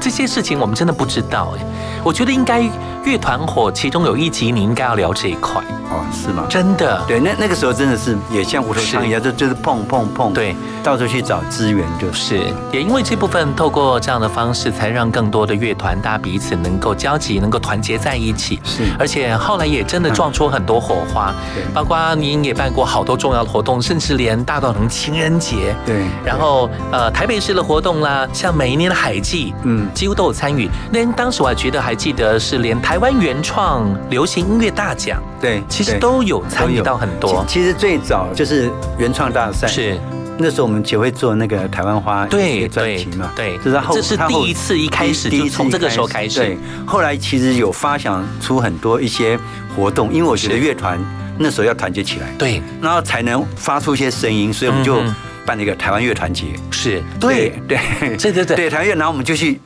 [0.00, 1.64] 这些事情我们真的不知道哎。
[2.04, 2.62] 我觉得应该
[3.06, 5.62] 乐团火，其中有一集你应该要聊这一块。
[5.88, 6.44] 哦，是吗？
[6.50, 12.40] 真的，对，那那个时候真的是也像无头苍蝇一样，就就是碰碰碰，对，到处去找资源，就是。
[12.72, 18.60] 也因为这部分透过这样的方式，才让更多的乐团大家彼此能够交集，能够团结在一起。
[18.64, 30.68] 是，而且后来也真的撞出很多火花，对，包括您也办过好多重要的活动，甚至连大道城情人节，对，然后呃台北市的活动啦，像每一年的海祭，嗯，几乎都有参与。
[30.90, 31.94] 那当时我还觉得还。
[31.96, 37.44] 记得是连台湾原创流行音乐大奖，对，其实都有参与到很多。
[37.48, 39.98] 其实最早就是原创大赛，是。
[40.38, 46.40] 那时候我们协会做那个台湾花对专辑嘛，对，这是后这是第一次一开始就从这个时候开始。
[46.40, 49.38] 对，后来其实有发想出很多一些
[49.74, 51.00] 活动，因为我觉得乐团
[51.38, 55.00] 那时候要团结起来，对，然后才能发出一些声音，所以我们就。
[55.46, 59.60] 办了一个台湾乐团节，是对对对 对对对台湾乐，然后我们就去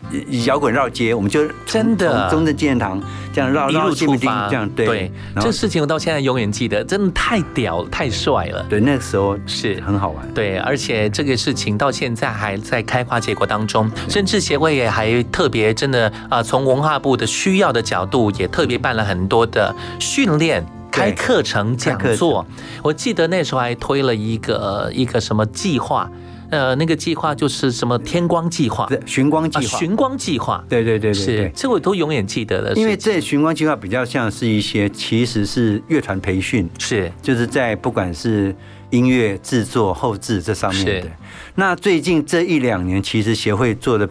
[0.45, 3.03] 摇滚绕街，我们就真的中正纪念堂
[3.33, 5.11] 这样绕一路出发，这样对。
[5.41, 8.63] 这事情我到现在永远记得，真的太屌太帅了。
[8.69, 10.35] 对，那个时候是很好玩。
[10.35, 20.65] 对，而且这个事情到现在还在开花结果当中，甚至协会也还特别真的啊，从文化部的需要的角度，也特别办了很多的训练。
[20.91, 22.45] 开课程讲座，
[22.83, 26.11] 我记得那时候还推了一个一个什么计划，
[26.51, 32.75] 呃，那个计划就是什么天光计划、寻光计划、寻光计划，对对对对，是这我都永远记得的。
[32.75, 37.11] 因为这寻光计划比较像是一些其实是乐团培训，是。
[37.23, 38.55] 就是在不管是
[38.91, 41.09] 音乐制作、后置这上面的。
[41.55, 44.09] 那最近这一两年，其实协会做的。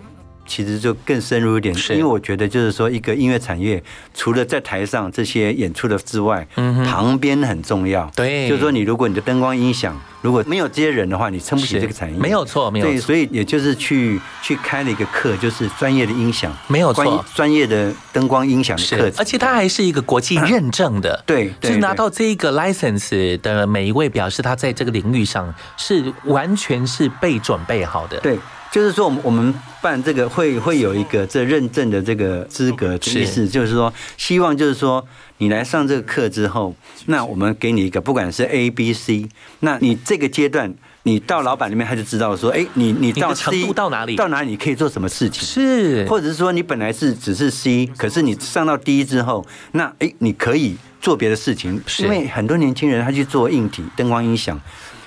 [0.49, 3.81] 其实就更深入一点，因为我觉得就是说，一个音乐产业
[4.15, 8.11] 除了在台上这些演出的之外，旁边很重要。
[8.15, 12.19] 对，就是说，你如果你的灯光音响如果没有这些人的话，你撑不起这个产业。
[12.19, 12.91] 没有错，没有错。
[12.91, 21.23] 对，所以也就是去去开了一个课，就是专业的音响，没有错，专业的灯光音响的课，而且它还是一个国际认证的。
[21.25, 28.19] 对，就是拿到这一个 license 的每一位，表示他在这个领域上是完全是被准备好的。
[28.19, 28.37] 对。
[28.71, 35.03] 就是说，我们我们办这个会会有一个这认证的这个资格的意思，就是说，希望就是说，
[35.39, 36.75] 你来上这个课之后，
[37.07, 39.27] 那我们给你一个，不管是 A、B、C，
[39.61, 40.71] 那你这个阶段，
[41.03, 54.61] 你到老板那边他就知道说，哎，你你到 C 到哪里，到哪里你可以做什么事情，是，或者是说你本来是只是 C，可是你上到 D 之后，那哎，你可以做别的事情，因为很多年轻人他去做硬体灯光音响。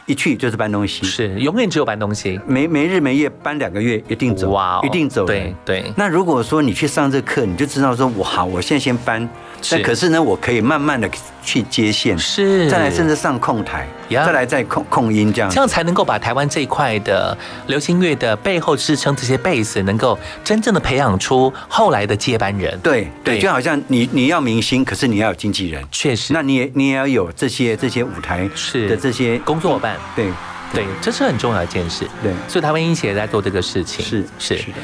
[0.07, 5.25] 一去就是搬东西，是永远只有搬东西，没没日没夜搬两个月一定走，哇，一定走。
[5.25, 5.93] 对对。
[5.97, 9.29] 那如果说你去上这课，你就知道说，我好，我现在先搬，
[9.71, 11.09] 但可是呢，我可以慢慢的
[11.43, 12.71] 去接线，是。
[12.71, 17.37] 再来甚至上控台，再来再控控音这样，这样才能够把台湾这一块的
[17.67, 22.79] 流行乐的背后支撑这些贝斯，能够真正的培养出后来的接班人。
[22.81, 28.89] 对对，就好像你你要明星，可是你要有经纪人，确实，那你也你也要有这些这些舞台是。
[28.89, 30.27] 的这些工作伙伴，对
[30.73, 32.07] 对，这是很重要的一件事。
[32.23, 34.57] 对，所以台湾音协在做这个事情，是是。
[34.59, 34.79] 是的。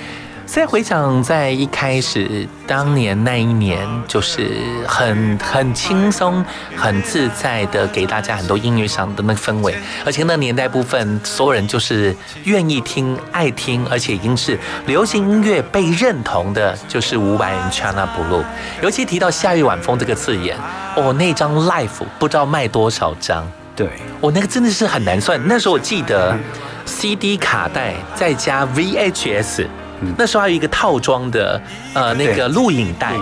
[0.59, 3.79] 再回想，在一开始当年那一年，
[4.09, 4.51] 就是
[4.89, 6.45] 很很轻松、
[6.75, 9.73] 很自在的给大家很多音乐上的那氛围，
[10.05, 18.43] 而且那年代部分，所有人就是愿意听、爱听，而且已经是流行音乐被认同的，就是五百人 China Blue。
[18.83, 20.57] 尤其提到夏日晚风这个字眼，
[20.97, 23.47] 哦，那张 Life 不知道卖多少张，
[23.77, 23.89] 对，
[24.21, 25.41] 我那个真的是很难算。
[25.47, 26.37] 那时候我记得
[26.85, 29.69] CD 卡带再加 VHS。
[30.16, 31.61] 那时候还有一个套装的，
[31.94, 33.14] 呃，那个录影带，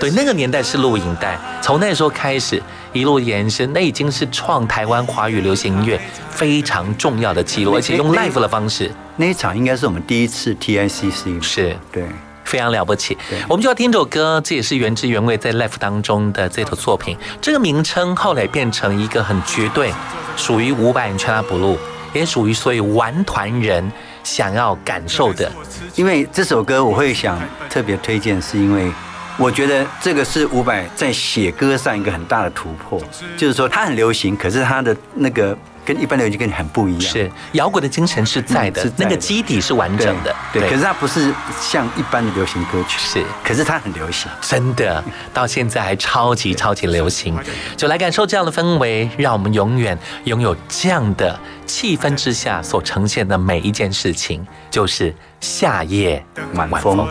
[0.00, 1.38] 对，那个年代是录影带。
[1.60, 2.62] 从那时候开始
[2.92, 8.90] 一路延伸，那已经是创台湾华语流行音乐非常重要的记录，而且用 live 的方式。
[9.16, 12.04] 那一场应该是我们第一次 TICC，是对，
[12.44, 13.16] 非常了不起。
[13.48, 17.16] 我们就要听这首歌，这也是原汁原味在 live 当中的这首作品。
[17.40, 19.92] 这个名称后来变成一个很绝对，
[20.36, 21.78] 属于五百人全拉补录，
[22.14, 23.92] 也属于所有玩团人。
[24.22, 25.50] 想要感受的，
[25.94, 28.92] 因为这首歌我会想特别推荐，是因为
[29.36, 33.02] 我觉得这个是伍佰在写歌上一个很大的突破，
[33.36, 35.56] 就是说他很流行，可是他的那个。
[35.84, 40.68] 跟一般流行跟你很不一样，是摇滚的精神是在的，那个基底是完整的，对。
[40.68, 43.24] 可是它不是像一般的流行歌曲，是。
[43.44, 45.02] 可是它很流行，真的，
[45.34, 47.38] 到现在还超级超级流行。
[47.76, 56.24] 就来感受这样的氛围，让我们永远拥有这样的气氛之下所呈现的每一件事情，就是夏夜
[56.54, 56.96] 晚风。
[56.96, 57.08] 捧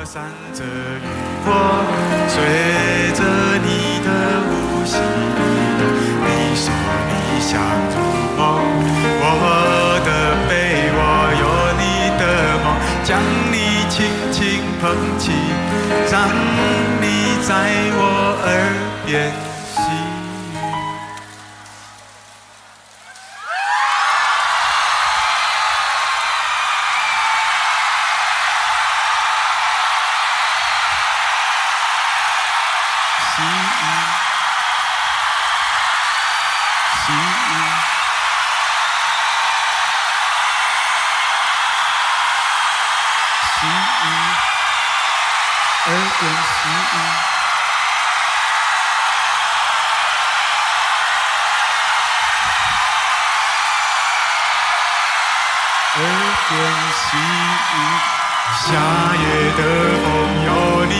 [58.54, 58.68] 夏
[59.16, 59.24] 夜
[59.58, 59.62] 的
[60.04, 60.06] 风
[60.46, 60.50] 有
[60.86, 60.94] 你，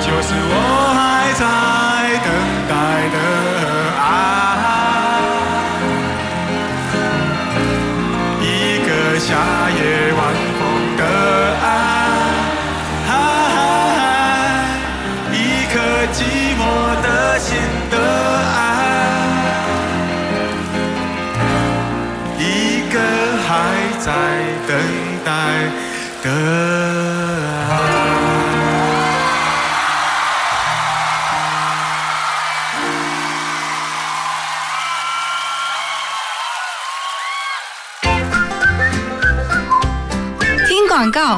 [0.00, 0.52] 就是我
[0.94, 0.98] 还
[1.38, 1.42] 在
[2.24, 2.28] 等
[2.68, 2.72] 待
[3.12, 3.16] 的
[3.98, 4.04] 爱。
[8.40, 8.44] 一
[8.84, 9.26] 个夏
[9.70, 9.80] 夜
[10.18, 10.20] 晚
[10.58, 10.60] 风
[10.98, 11.02] 的
[11.62, 11.64] 爱，
[13.08, 13.10] 哈
[13.54, 13.56] 哈，
[15.32, 15.34] 一
[15.72, 15.74] 颗
[16.12, 16.18] 寂
[16.58, 16.60] 寞
[17.02, 17.06] 的
[17.38, 17.46] 心
[17.90, 17.94] 的
[18.58, 18.58] 爱。
[22.38, 22.42] 一
[22.92, 22.94] 个
[23.46, 23.50] 还
[23.98, 24.06] 在
[24.66, 24.70] 等
[25.24, 25.28] 待
[26.22, 26.71] 的。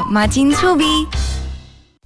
[0.09, 0.85] 马金粗逼，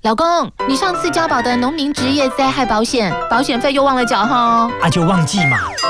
[0.02, 0.26] 老公，
[0.68, 4.70] 你上次交保的农民职业灾害保险，保险费又忘了缴哈？
[4.82, 5.69] 啊，就忘记嘛。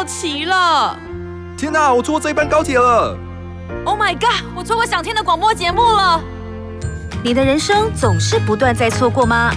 [0.00, 0.98] 面包过期了！
[1.58, 3.16] 天哪，我错过这一班高铁了
[3.84, 6.20] ！Oh my god，我错过想听的广播节目了！
[7.22, 9.52] 你的人生总是不断在错过吗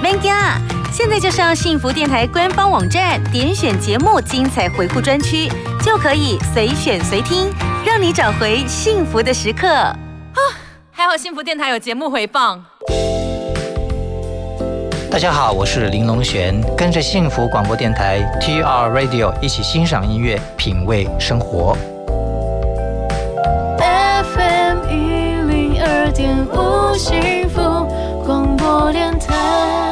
[0.00, 0.58] ？Manga，
[0.92, 5.50] 现在就上幸福电台官方网站，点选节目精彩回顾专区，
[5.82, 7.50] 就可以随选随听，
[7.84, 9.66] 让你找回幸福的时刻。
[9.66, 10.38] 啊，
[10.92, 12.64] 还好幸福电台有节目回放。
[15.10, 21.74] 大家好，我是林龙璇，跟着幸福广播电台 TR Radio 一起欣赏音乐，品味生活。
[23.78, 27.58] FM 一零二点五幸福
[28.22, 29.87] 广播电台。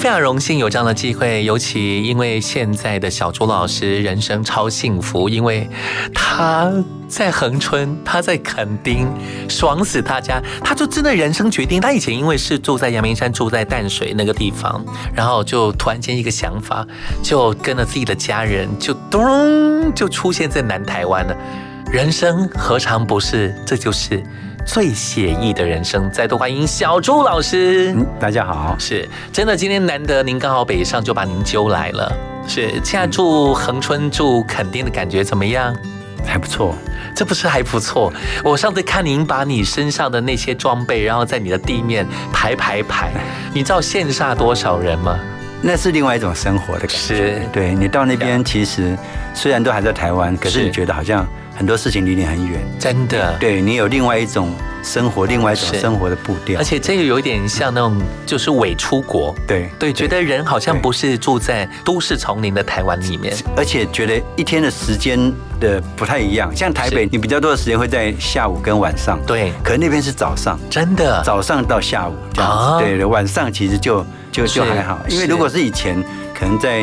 [0.00, 5.68] 非常荣幸有这样的机会，尤其因为现在的小朱老师人生超幸福，因为
[6.14, 6.72] 他
[7.06, 9.06] 在恒春，他在垦丁，
[9.46, 11.78] 爽死大家，他就真的人生决定。
[11.78, 14.82] 他以前因为是住在阳明山，住在淡水那个地方，
[15.14, 16.86] 然后就突然间一个想法，
[17.22, 21.36] 就跟了自己的家人，就咚就出现在南台湾了。
[21.92, 23.54] 人生何尝不是？
[23.66, 24.22] 这就是
[24.64, 26.10] 最写意的人生。
[26.10, 27.92] 再度欢迎小朱老师。
[27.96, 28.76] 嗯，大家好。
[28.78, 32.12] 是真的，今天难得您刚好北上，就把您揪来了。
[32.46, 35.74] 是现在住恒春、住垦丁的感觉怎么样？
[36.24, 36.74] 还不错。
[37.14, 38.12] 这不是还不错？
[38.44, 43.10] 我上次看您把你身上的那些装备，然后在你的地面排排排，
[43.52, 45.18] 你知道羡煞多少人吗？
[45.62, 46.96] 那是另外一种生活的感觉。
[46.96, 48.96] 是，对你到那边，其实
[49.34, 51.26] 虽然都还在台湾，可是你觉得好像。
[51.60, 53.36] 很多事情离你很远，真的。
[53.38, 54.50] 对你有另外一种
[54.82, 56.58] 生活，另外一种生活的步调。
[56.58, 59.34] 而且这个有一点像那种，就是伪出国。
[59.46, 65.30] 对对，觉得人好像不是住在都市丛林的台湾里面，而且觉得一天的时间
[65.60, 66.50] 的不太一样。
[66.56, 69.20] 像台北，你比较多的时间会在下午跟晚上。
[69.26, 72.82] 对，可那边是早上，真的早上到下午这样子。
[72.82, 74.02] 对对，晚上其实就
[74.32, 76.02] 就就还好，因为如果是以前，
[76.32, 76.80] 可能在。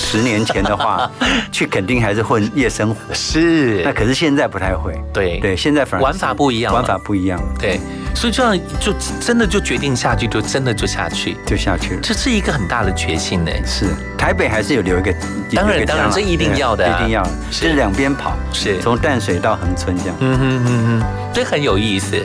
[0.00, 1.10] 十年前的话，
[1.52, 3.82] 去肯定还是混夜生活，是。
[3.84, 7.78] 那可是现在不太会，对对，现在反而玩法不一样，玩法不一样，对。
[8.14, 12.00] 所以这样就真的就决定下去，就真的就下去，就下去了。
[12.02, 13.50] 这是一个很大的决心呢。
[13.64, 13.86] 是，
[14.18, 15.14] 台北还是有留一个，
[15.54, 20.16] 当然当然这一定要的，一定要，是两边跑，是从淡水到恒春这样。
[20.18, 22.16] 嗯哼嗯哼，这很有意思。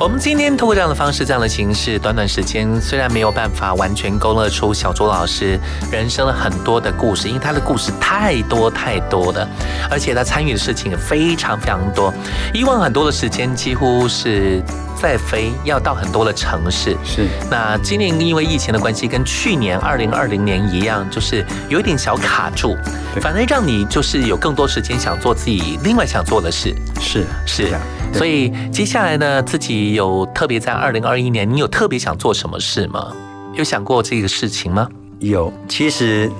[0.00, 5.58] 我们今天通过这样的方式、这样的形式，短短时间虽然没有办法完全勾勒出小周老师
[5.90, 9.46] 人生了很多的故事，因为他的故事太多太多了，
[9.90, 12.14] 而且他参与的事情也非常非常多。
[12.54, 14.62] 以往很多的时间几乎是
[15.02, 16.96] 在飞，要到很多的城市。
[17.04, 17.26] 是。
[17.50, 22.76] 那今年因为疫情的关系，跟去年二零二零年一样，就是有一点小卡住，
[23.20, 26.72] 反而让你就是有更多时间想做自己另外想做的事。
[27.00, 27.76] 是是。
[28.12, 33.12] 所以接下来呢，自己有特别在二零二一年，你有特别想做什么事吗？
[33.54, 34.88] 有想过这个事情吗？
[35.20, 36.30] 有，其实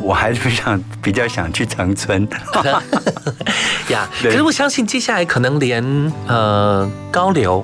[0.00, 2.26] 我还是想比较想去长春
[3.90, 4.08] 呀。
[4.22, 7.62] 可是我相信接下来可能连呃高流，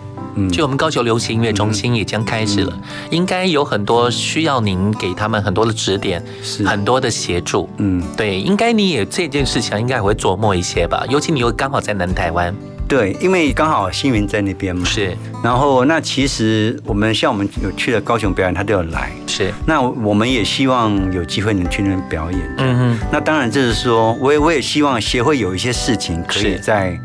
[0.52, 2.78] 就我们高雄流行音乐中心也将开始了，
[3.10, 6.22] 应该有很多需要您给他们很多的指点，
[6.66, 7.66] 很多的协助。
[7.78, 12.54] 嗯，对，应该你也这件事情应该会琢磨一些吧，尤其你又刚好在南台湾。
[12.88, 15.14] 对，因为刚好新云在那边嘛，是。
[15.44, 19.52] 然后那其实我们像我们有去了高雄表演，他都有来，是。
[19.66, 22.40] 那我们也希望有机会能去那边表演。
[22.56, 22.98] 嗯哼。
[23.12, 26.98] 那当然就是说，我也我也希望协会有一些事情可以在，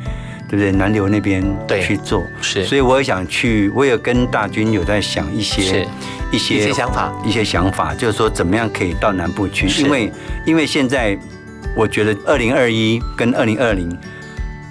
[0.50, 0.72] 对不对？
[0.72, 1.44] 南流那边
[1.86, 2.64] 去做，是。
[2.64, 5.86] 所以我也想去，我也跟大军有在想一些
[6.32, 10.10] 一些想法，一些想法，就是说怎么样可以到南部去，因为
[10.46, 11.20] 因为现在
[11.76, 13.94] 我觉得二零二一跟二零二零。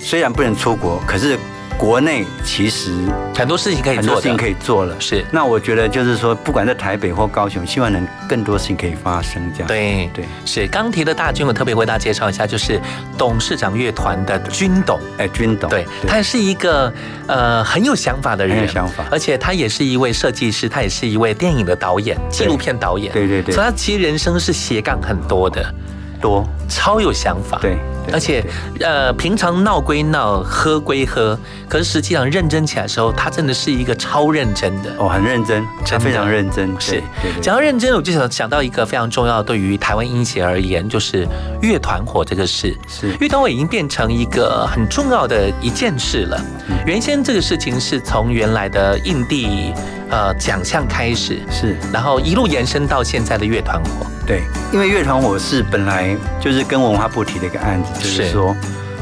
[0.03, 1.39] 虽然不能出国，可是
[1.79, 2.91] 国内其实
[3.35, 4.95] 很多事情可以做，很多事情可以做了。
[5.01, 9.41] 是，那我觉得就是说，不管在台北或高雄，希望能更多事情可以发生。
[9.55, 10.67] 这样对对，是。
[10.67, 12.81] 刚提的大军，我特别为大家介绍一下，就是
[13.17, 15.01] 董事长乐团的军董。
[15.19, 16.93] 哎，军董，对，他是一个
[17.27, 23.13] 呃很有想法的人，很有想法，而且他也是一位设计师，他也是一位电影的导演，纪录片导演。
[23.13, 25.75] 对对对，所以他其实人生是斜杠很多的，
[26.23, 27.59] 多超有想法。
[27.61, 27.77] 对。
[28.13, 28.45] 而且，
[28.81, 36.75] 呃，平常闹归闹，喝归喝，可是实际上认真起来的时候，他真的是一个超认真的哦，很认真，他非常认真。
[36.81, 37.01] 是，
[37.41, 41.29] 讲到认真，我就想想到一个非常重要，对于台湾音协而言，就是
[41.61, 42.77] 乐团火这个事。
[42.89, 46.45] 是，乐团火已经变成一个很重要的一件事了。
[46.85, 49.73] 原先这个事情是从原来的印地
[50.13, 54.07] 呃奖项开始，是，然后一路延伸到现在的乐团火。
[54.27, 58.55] 对，因为乐团火是本来就是跟文化部提的一个案子，就是说，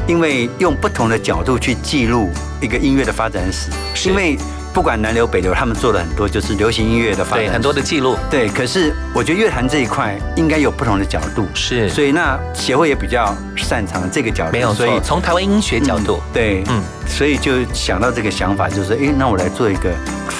[0.07, 2.31] 因为用不同的角度去记录
[2.61, 4.37] 一个音乐的发展史，因为
[4.73, 8.15] 不管南流北流，他们做了很多就是流行音乐的发展，很多的记录。
[8.29, 14.99] 对，可是我觉得乐坛这一块应该有不同的角度，是，所以那协会也比较擅长这个角度，没有错。
[15.01, 19.91] 从台湾音学角度，对，嗯，所以就想到这个想法，就是哎，那我来做一个。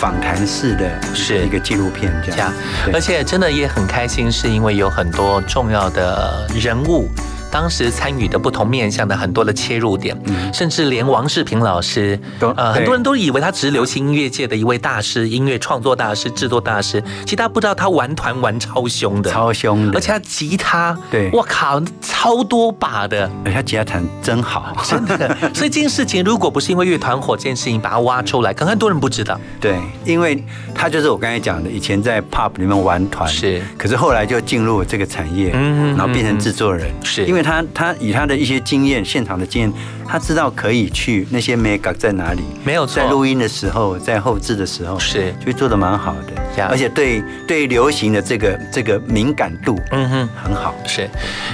[0.02, 1.46] 访谈式的是。
[1.46, 2.52] 一个纪录片，这样，
[2.92, 7.08] 而且真的也很开心，是因为有很多重要的人物
[7.52, 10.18] 当时参与的不同面向的很多的切入点，
[10.54, 25.36] 甚至连王世平老师，呃，很多人都以为他只是流行音乐界的一位大师、音乐创作大师、制作大师，其实他不知道他玩团玩超凶的，超凶的，而且他吉他，对，我靠，超多把的，而且他吉他弹真好，真的。
[25.54, 29.40] 所以这件事情如果不是因为乐团火这件事情把他挖出来，可能很多人不知道。
[29.60, 30.44] 对，因为
[30.74, 37.26] 他就是我刚才讲的，以前在 pub 里面玩团，是，可是后来就进入这个产业，嗯，然后变成制作人，是。
[37.26, 39.74] 因为他他以他的一些经验，现场的经验，
[40.08, 50.76] 他知道可以去那些 mega 在哪里，没有在录音的时候，在后置的时候，是就做的蛮好的，而且对对流行的这个这个敏感度，嗯哼，很好。
[50.86, 51.10] 是，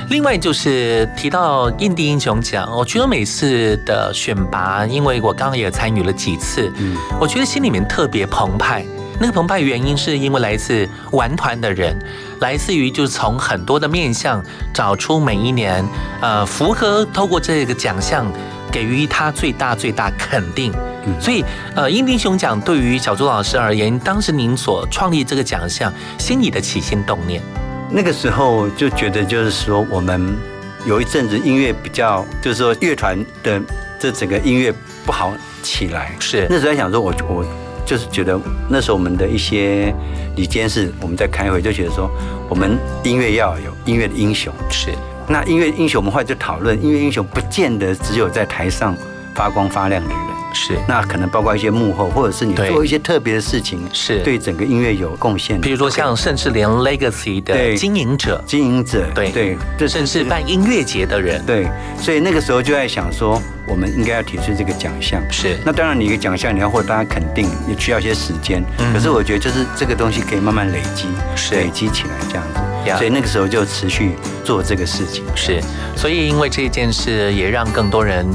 [0.09, 8.85] 另外就是提到印地英雄奖，我觉得每次的选拔，因为我刚刚也参与了几次，嗯，我觉得心里面特别澎湃。
[9.19, 11.97] 那个澎湃原因是因为来自玩团的人，
[12.39, 15.83] 来自于就是从很多的面向找出每一年，
[16.21, 18.31] 呃，符合透过这个奖项
[18.71, 20.71] 给予他最大最大肯定。
[21.19, 21.43] 所以，
[21.73, 27.41] 呃，英英雄奖对于小朱老师而言，当时您所创立这个奖项，心里的起心动念，
[27.89, 30.37] 那个时候就觉得就是说，我们
[30.85, 33.59] 有一阵子音乐比较，就是说乐团的
[33.97, 34.71] 这整个音乐
[35.05, 36.15] 不好起来。
[36.19, 37.66] 是那时候在想说，我我。
[37.87, 38.37] 就是觉得
[38.69, 39.95] 那时候我们的一些
[40.35, 42.11] 理监事，我们在开会就觉得说，
[42.49, 44.53] 我们音乐要有音乐的英雄。
[44.69, 44.91] 是，
[45.27, 48.93] 那音乐英雄，我们后来就讨论，音乐英雄不见得只有在台上
[49.33, 50.36] 发光发亮的人。
[50.53, 55.59] 是，那可能包括一些幕后，或者是你做一些特别的事情，是对整个音乐有贡献。
[55.61, 59.31] 比如说像甚至连 Legacy 的经营者，经营者，对
[59.77, 61.67] 对，甚至办音乐节的人，对。
[61.99, 65.21] 所以那个时候就在想说，我们应该要提出这个奖项。
[65.31, 68.63] 是，那当然你一个奖项你要获得大家肯定，也需要一些时间。
[68.93, 71.07] 可是我觉得就是这个东西可以慢慢累积，
[71.51, 72.61] 累积起来这样子。
[72.97, 74.13] 所以那个时候就持续
[74.45, 75.23] 做这个事情。
[75.35, 75.61] 是，
[75.95, 78.25] 所以因为这件事也让更多人。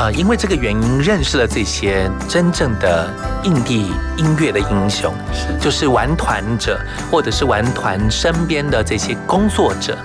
[0.00, 3.12] 呃，因为这个原因认识了这些真正的
[3.44, 5.12] 印地音乐的英雄，
[5.60, 6.80] 就是玩团者，
[7.10, 9.98] 或者是玩团身边的这些工作者。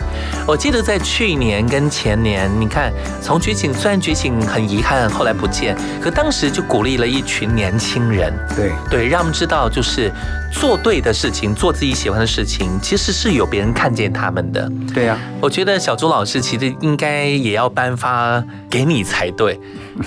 [0.45, 2.91] 我记得在去年跟前年，你看
[3.21, 8.73] 从觉醒，虽然觉醒很遗憾后来不见，可当时就鼓励了一群年轻人，对。
[8.89, 10.11] 对，让他们知道就是
[10.59, 14.71] 做对的事情，做自己喜欢的事情，其实是有别人看见他们的。
[14.93, 19.59] 对呀，我觉得小朱老师其实应该也要颁发给你才对。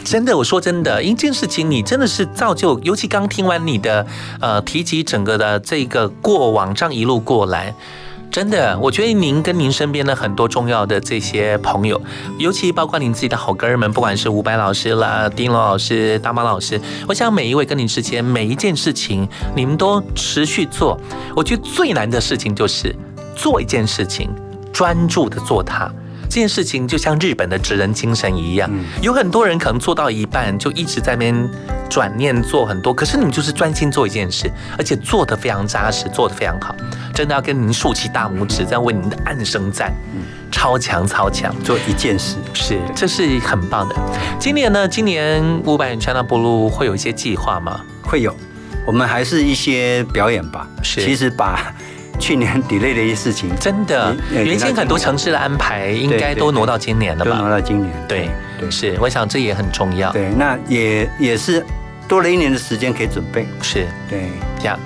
[0.05, 4.07] 真的，我说真的，一件事情你真的是造就，尤其刚听完你的
[4.41, 7.75] 呃提及整个的这个过往，这样一路过来，
[8.31, 12.01] 真的，我觉得您跟您身边的很多重要的这些朋友，
[12.39, 19.27] 尤其包括您自己的好哥们，不管是伍佰老师啦、丁龙老师、大妈老师，我想每一位跟您之间每一件事情，
[19.57, 21.01] 你们都持续做。
[21.35, 22.95] 我觉得最难的事情就是
[23.35, 24.31] 做一件事情，
[24.73, 25.91] 专注的做它。
[26.29, 28.71] 这件事情就像日本的职人精神一样，
[29.01, 31.51] 有很多人可能做到一半就一直在那边
[31.89, 36.77] 转念做很多，可是你们就是专心做一件事，而且做得非常扎实，做得非常好，
[37.15, 39.93] 真的要跟您竖起大拇指，在为您的暗声赞，
[40.53, 43.97] 超强超强，做一件事是，这是很棒的。
[44.39, 47.81] 今年呢，今年五百元川大波路会有一些计划吗？
[48.03, 48.37] 会有，
[48.87, 50.69] 我们还是一些表演吧。
[50.83, 51.73] 是，其实把。
[52.19, 57.31] 去年 delay 的一些事情，真的，原先很多城市的安排应该都挪到今年了吧？
[57.31, 58.29] 都挪到今年，对，
[58.71, 60.13] 是，我想这也很重要。
[60.13, 61.65] 对，那也也是
[62.07, 63.47] 多了一年的时间可以准备。
[63.63, 64.79] 是，对，这样。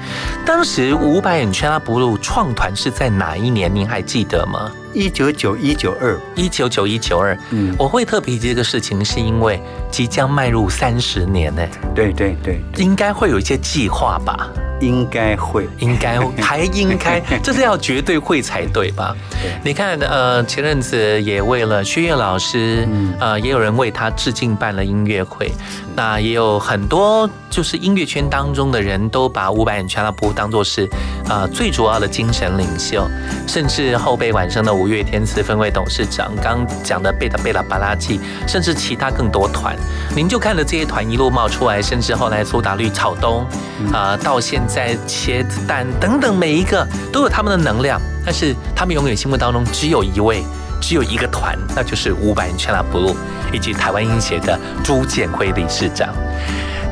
[0.44, 3.72] 当时五百眼圈拉布鲁创团是在哪一年？
[3.74, 4.70] 您还记得吗？
[4.92, 7.36] 一九九一九二，一九九一九二。
[7.50, 9.60] 嗯，我会特别提这个事情，是因为
[9.90, 11.62] 即将迈入三十年呢。
[11.94, 14.50] 对对对，应该会有一些计划吧。
[14.80, 19.16] 应该会，应该还应该， 这是要绝对会才对吧？
[19.62, 22.86] 你看，呃，前阵子也为了薛岳老师，
[23.20, 25.52] 呃，也有人为他致敬办了音乐会。
[25.94, 30.88] 那也有很多就是音乐圈当中的人都把伍佰全拉布当做是
[31.28, 33.08] 呃最主要的精神领袖，
[33.46, 39.76] 甚至后辈晚生的五月天四分位董事长，刚讲的贝塔贝拉巴拉季，甚至其他更多团，
[40.16, 43.46] 您就看着这些团一路冒出来，甚至后来苏打绿、草东
[43.92, 50.42] 啊，到现在茄子蛋等等，每一个都有他们的能量，但是他们永远心目当中只有一位。
[50.84, 53.14] 只有一个团，那就是五百人全拉布鲁
[53.52, 56.12] 以及台湾音协的朱建辉理事长。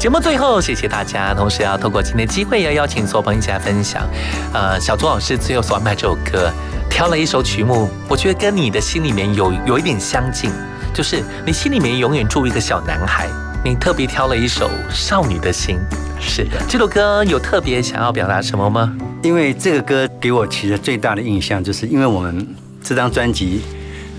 [0.01, 4.09] 节目最后，谢谢大家，同时要透过今天机会，要邀请所有朋友一起来分享。
[4.51, 6.51] 呃，小朱老师最后所安排这首歌，
[6.89, 10.51] 挑了一首曲目，我觉得跟你的心里面有有一点相近，
[10.95, 13.29] 就是你心里面永远住一个小男孩，
[13.63, 15.77] 你特别挑了一首《少女的心》。
[16.19, 18.97] 是的，这首歌有特别想要表达什么吗？
[19.23, 22.49] 因为这个歌给我其实最大的印象，就是因为我们
[22.83, 23.61] 这张专辑。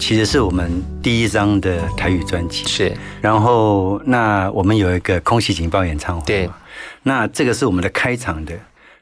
[0.02, 2.66] 其实是我们第一张的台语专辑。
[2.66, 2.92] 是，
[3.22, 6.26] 然后那我们有一个空袭警报演唱会。
[6.26, 6.50] 对，
[7.04, 8.58] 那这个是我们的开场的，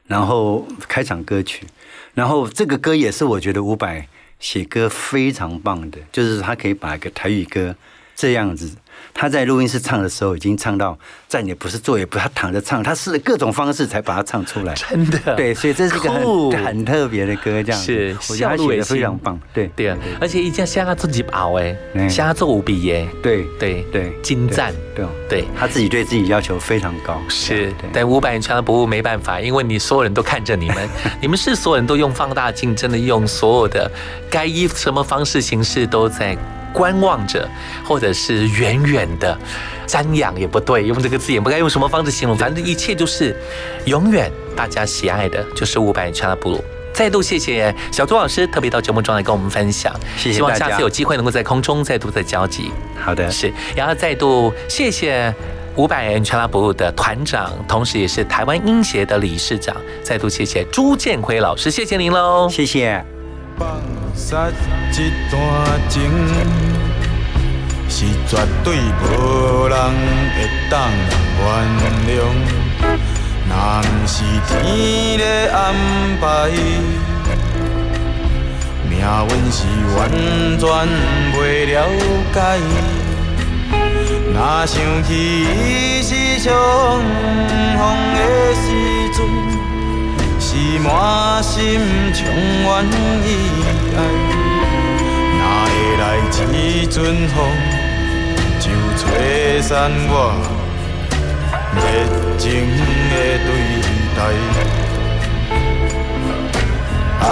[0.06, 1.66] 然后开场歌曲，
[2.12, 4.06] 然后这个歌也是我觉得伍佰
[4.38, 7.74] 写歌非常棒的，就是他可以把一个台语歌
[8.14, 8.76] 这样子。
[9.20, 10.98] 他在录音室唱的时候，已经唱到
[11.28, 14.72] 站也不是，坐也不是，他躺着唱，他试了各种方式才把它唱出来。
[14.72, 19.38] 真的，对，所以这是一个很很特别的歌，这样是，我觉得他写的非常棒。
[19.52, 19.70] 对。
[19.76, 21.76] 对啊，而且一定要像他自己熬哎，
[22.08, 27.20] 像他做五笔耶，对对对，精湛，对对，他自己对自己要求非常高。
[27.28, 30.88] 是，但五百人唱的不误没办法，因为你所有人都看着你们，
[31.20, 33.92] 你们是所有人都用放大镜，真的用所有的
[34.30, 36.34] 该以什么方式形式都在。
[36.72, 37.48] 观望着，
[37.84, 39.36] 或者是远远的
[39.86, 43.36] 瞻仰也不对，用这个字也不该用什么方式形容，反正一切就是
[43.86, 46.64] 永远大家喜爱的，就是五百人的布鲁。
[46.92, 52.70] 再度谢谢小朱老师特别到节目中来跟我们分享，谢谢希望下次有机会能够在空中再度的交集。
[53.00, 55.32] 好的，是，然后再度谢谢
[55.76, 59.76] 五百人全拉部落的团长，同时也是台湾音协的理事长。
[60.02, 63.02] 再度谢谢朱建辉老师，谢谢您喽，谢谢。
[64.14, 64.50] 杀
[64.92, 65.40] 这段
[65.88, 66.10] 情
[67.88, 69.76] 是绝对无人
[70.34, 70.90] 会当
[71.40, 71.44] 原
[72.06, 72.18] 谅，
[73.48, 73.52] 若
[73.82, 75.58] 不是天的安
[76.20, 76.24] 排，
[78.88, 79.58] 命运是
[79.96, 79.98] 完
[80.58, 80.62] 全
[81.32, 81.34] 袂
[81.66, 81.74] 了
[82.32, 82.36] 解。
[84.32, 84.72] 若想
[85.04, 85.08] 起
[85.42, 86.48] 伊是相
[87.76, 87.80] 逢
[88.14, 88.18] 的
[88.54, 88.64] 时
[89.16, 89.59] 阵。
[90.52, 91.78] 是满心
[92.12, 92.26] 充
[92.64, 92.84] 满
[93.24, 93.28] 意
[93.94, 93.98] 爱，
[95.38, 96.02] 哪会来
[96.52, 96.54] 一
[96.86, 96.98] 阵
[97.28, 97.36] 风
[98.58, 98.66] 就
[98.98, 99.70] 吹散
[100.08, 100.12] 我
[101.76, 101.78] 热
[102.36, 102.42] 情
[103.10, 103.12] 的
[103.46, 103.48] 对
[104.16, 104.18] 待？
[107.20, 107.24] 爱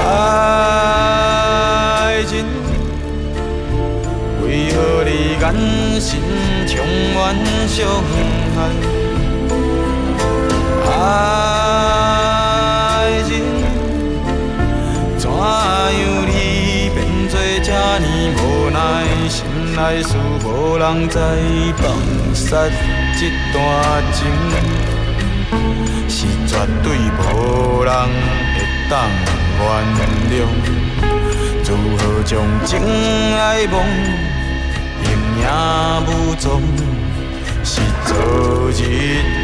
[2.24, 2.30] 情
[4.44, 5.10] 为何你
[5.40, 5.44] 眼
[6.00, 6.08] 神
[6.68, 6.72] 充
[7.16, 7.18] 满
[7.66, 7.76] 伤
[8.54, 8.56] 害？
[10.86, 11.57] 爱。
[15.48, 16.96] 怎样你变
[17.28, 18.76] 作这呢无奈？
[19.30, 19.36] 心
[19.74, 20.10] 内事
[20.44, 21.16] 无人知，
[21.78, 21.82] 放
[22.34, 22.46] 杀
[23.18, 23.20] 这
[23.52, 23.56] 段
[24.12, 24.18] 情
[26.06, 26.86] 是绝对
[27.18, 27.90] 无人
[28.54, 28.56] 会
[28.90, 28.92] 当
[29.96, 29.98] 原
[30.30, 30.32] 谅。
[31.64, 32.30] 如何将
[32.66, 32.70] 情
[33.38, 33.74] 爱梦
[35.04, 35.06] 阴
[35.40, 35.44] 影
[36.06, 36.60] 无踪？
[37.64, 38.12] 是昨
[38.72, 38.80] 日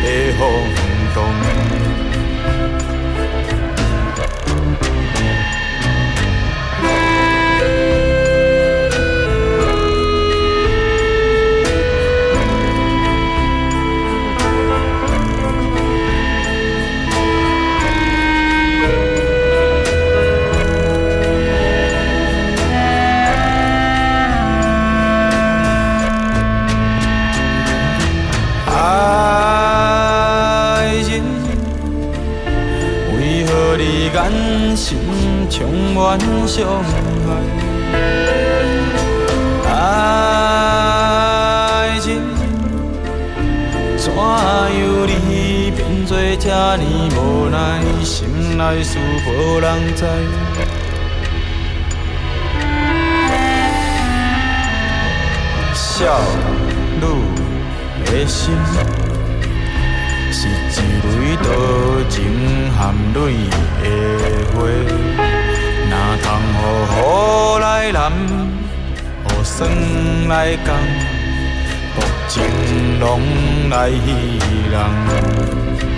[0.02, 0.06] 的
[0.38, 0.40] 风
[1.14, 1.16] 动。
[35.94, 36.18] 充满
[36.48, 36.90] 伤害，
[39.70, 39.72] 爱
[42.00, 42.20] 情
[43.96, 44.18] 怎样
[45.06, 46.82] 你变作这呢
[47.16, 47.80] 无奈？
[48.02, 48.26] 心
[48.58, 50.04] 内事无人知，
[55.74, 56.20] 少
[57.00, 57.06] 女
[58.04, 58.52] 的心
[60.32, 60.50] 是一
[61.06, 61.46] 蕊多
[62.10, 62.18] 情
[62.76, 63.18] 含泪
[63.80, 63.84] 的
[64.56, 65.23] 花。
[66.34, 66.40] 哪
[66.86, 67.98] 通予雨来淋，
[69.24, 69.54] 予霜
[70.28, 70.74] 来降，
[71.94, 72.34] 薄情
[73.00, 73.20] 拢
[73.70, 73.96] 来戏
[74.70, 75.93] 人。